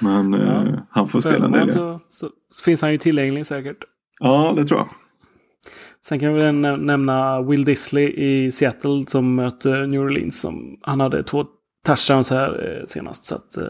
[0.00, 0.64] Men eh, Ja.
[0.90, 1.70] han får spela en del.
[1.70, 3.84] så, så, så finns han ju tillgänglig säkert.
[4.20, 4.88] Ja, det tror jag.
[6.06, 10.40] Sen kan vi nämna Will Disley i Seattle som möter New Orleans.
[10.40, 11.44] Som, han hade två
[11.86, 13.24] touchdowns här eh, senast.
[13.24, 13.64] Så att, eh,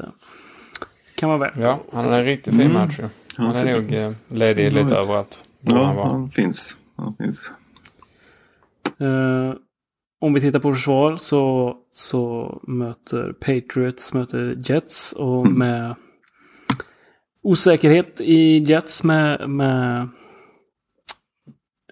[1.17, 1.53] kan vara värt.
[1.57, 2.73] ja, han hade en riktigt fin Mm.
[2.73, 3.09] match ju.
[3.37, 4.93] Han ser- är nog eh, ledig lite ut.
[4.93, 5.45] överallt.
[5.61, 6.77] Ja, han han finns.
[6.97, 7.53] Han finns.
[9.01, 9.55] Eh,
[10.21, 15.13] om vi tittar på försvar så, så möter Patriots möter Jets.
[15.13, 15.59] Och Mm.
[15.59, 15.95] med
[17.43, 19.51] osäkerhet i Jets med...
[19.51, 20.09] med,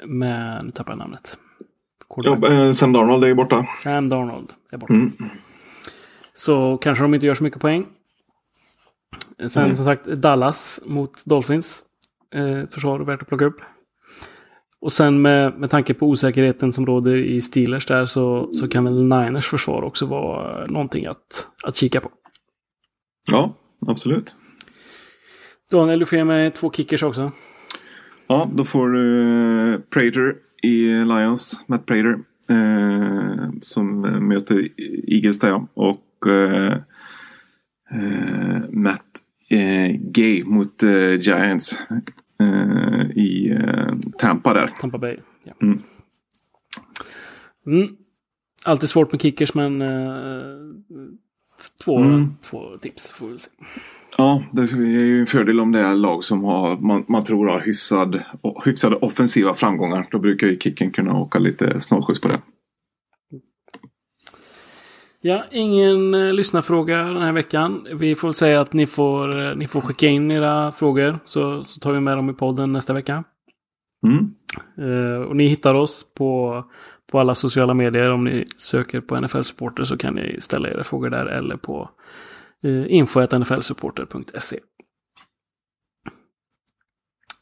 [0.07, 1.39] med nu tappar jag namnet.
[2.17, 3.67] Ja, eh, Sam Darnold är borta.
[3.83, 4.93] Sam Darnold är borta.
[4.95, 5.13] Mm.
[6.33, 7.87] Så kanske de inte gör så mycket poäng.
[9.49, 9.75] Sen Mm.
[9.75, 11.83] som sagt Dallas mot Dolphins.
[12.35, 13.61] Eh, ett försvar värt att plocka upp.
[14.81, 18.85] Och sen med, med tanke på osäkerheten som råder i Steelers där så, så kan
[18.85, 22.11] väl Niners försvar också vara någonting att, att kika på.
[23.33, 23.57] Ja,
[23.87, 24.37] absolut.
[25.71, 27.33] Daniel, du får ge mig två kickers också.
[28.27, 29.29] Ja, då får du
[29.75, 31.65] eh, Prater i Lions.
[31.67, 32.19] Matt Prater.
[32.51, 34.69] Eh, som eh, möter
[35.09, 35.69] Eagles där ja.
[35.75, 36.77] Och eh,
[37.93, 39.03] eh, Matt
[39.49, 41.81] eh, Gay mot eh, Giants.
[42.41, 44.73] Eh, I eh, Tampa där.
[44.81, 45.17] Tampa Bay.
[45.45, 45.53] Ja.
[45.63, 45.83] Mm.
[47.67, 47.97] Mm.
[48.65, 49.83] Alltid svårt med kickers men
[51.85, 52.35] två, Mm.
[52.43, 53.51] två tips får vi se.
[54.19, 57.47] Ja, det är ju en fördel om det är lag som har, man, man tror
[57.47, 58.23] har hyfsad,
[58.65, 60.09] hyfsade offensiva framgångar.
[60.11, 62.41] Då brukar ju kicken kunna åka lite snålskjuts på det.
[65.25, 67.87] Ja, ingen eh, lyssnarfråga den här veckan.
[67.95, 71.65] Vi får väl säga att ni får, eh, ni får skicka in era frågor så,
[71.65, 73.25] så tar vi med dem i podden nästa vecka.
[74.07, 74.35] Mm.
[74.79, 76.65] Eh, och ni hittar oss på,
[77.13, 78.11] på alla sociala medier.
[78.11, 81.91] Om ni söker på NFL Supporter så kan ni ställa era frågor där eller på
[82.65, 84.59] uh, info.nflsupporter.se.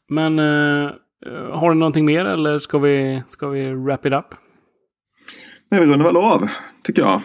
[0.08, 0.90] Men eh,
[1.26, 4.26] eh, har ni någonting mer eller ska vi, ska vi wrap it up?
[5.70, 6.48] Nej, vi rundar väl av,
[6.82, 7.22] tycker jag.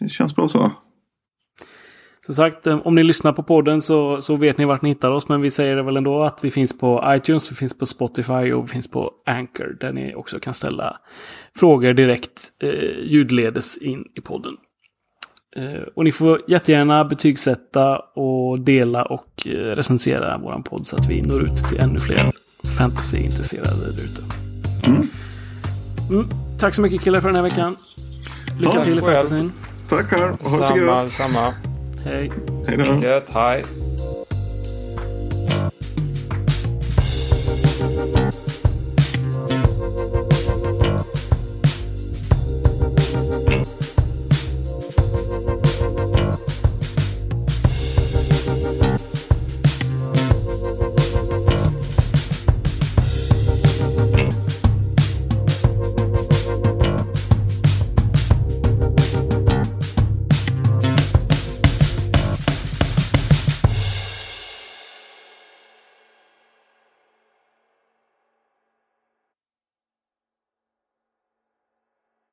[0.00, 0.72] Det känns bra så.
[2.26, 5.10] Som sagt, eh, om ni lyssnar på podden så, så vet ni vart ni hittar
[5.10, 5.28] oss.
[5.28, 8.52] Men vi säger det väl ändå att vi finns på iTunes, vi finns på Spotify
[8.52, 9.76] och vi finns på Anchor.
[9.80, 10.96] Där ni också kan ställa
[11.56, 14.52] frågor direkt eh, ljudledes in i podden.
[15.56, 21.10] Eh, och ni får jättegärna betygsätta och dela och eh, recensera våran podd så att
[21.10, 22.32] vi når ut till ännu fler
[22.78, 24.22] fantasyintresserade där ute.
[24.86, 26.28] Mm.
[26.58, 27.76] Tack så mycket killar för den här veckan.
[28.58, 29.16] Lycka Ja, till i själv.
[29.28, 29.52] fantasyn.
[29.88, 31.10] Tack själv ha det så gött.
[31.10, 31.54] samma.
[32.04, 32.30] Hej.
[32.66, 32.84] Hej då.
[33.02, 33.64] Gött, hej.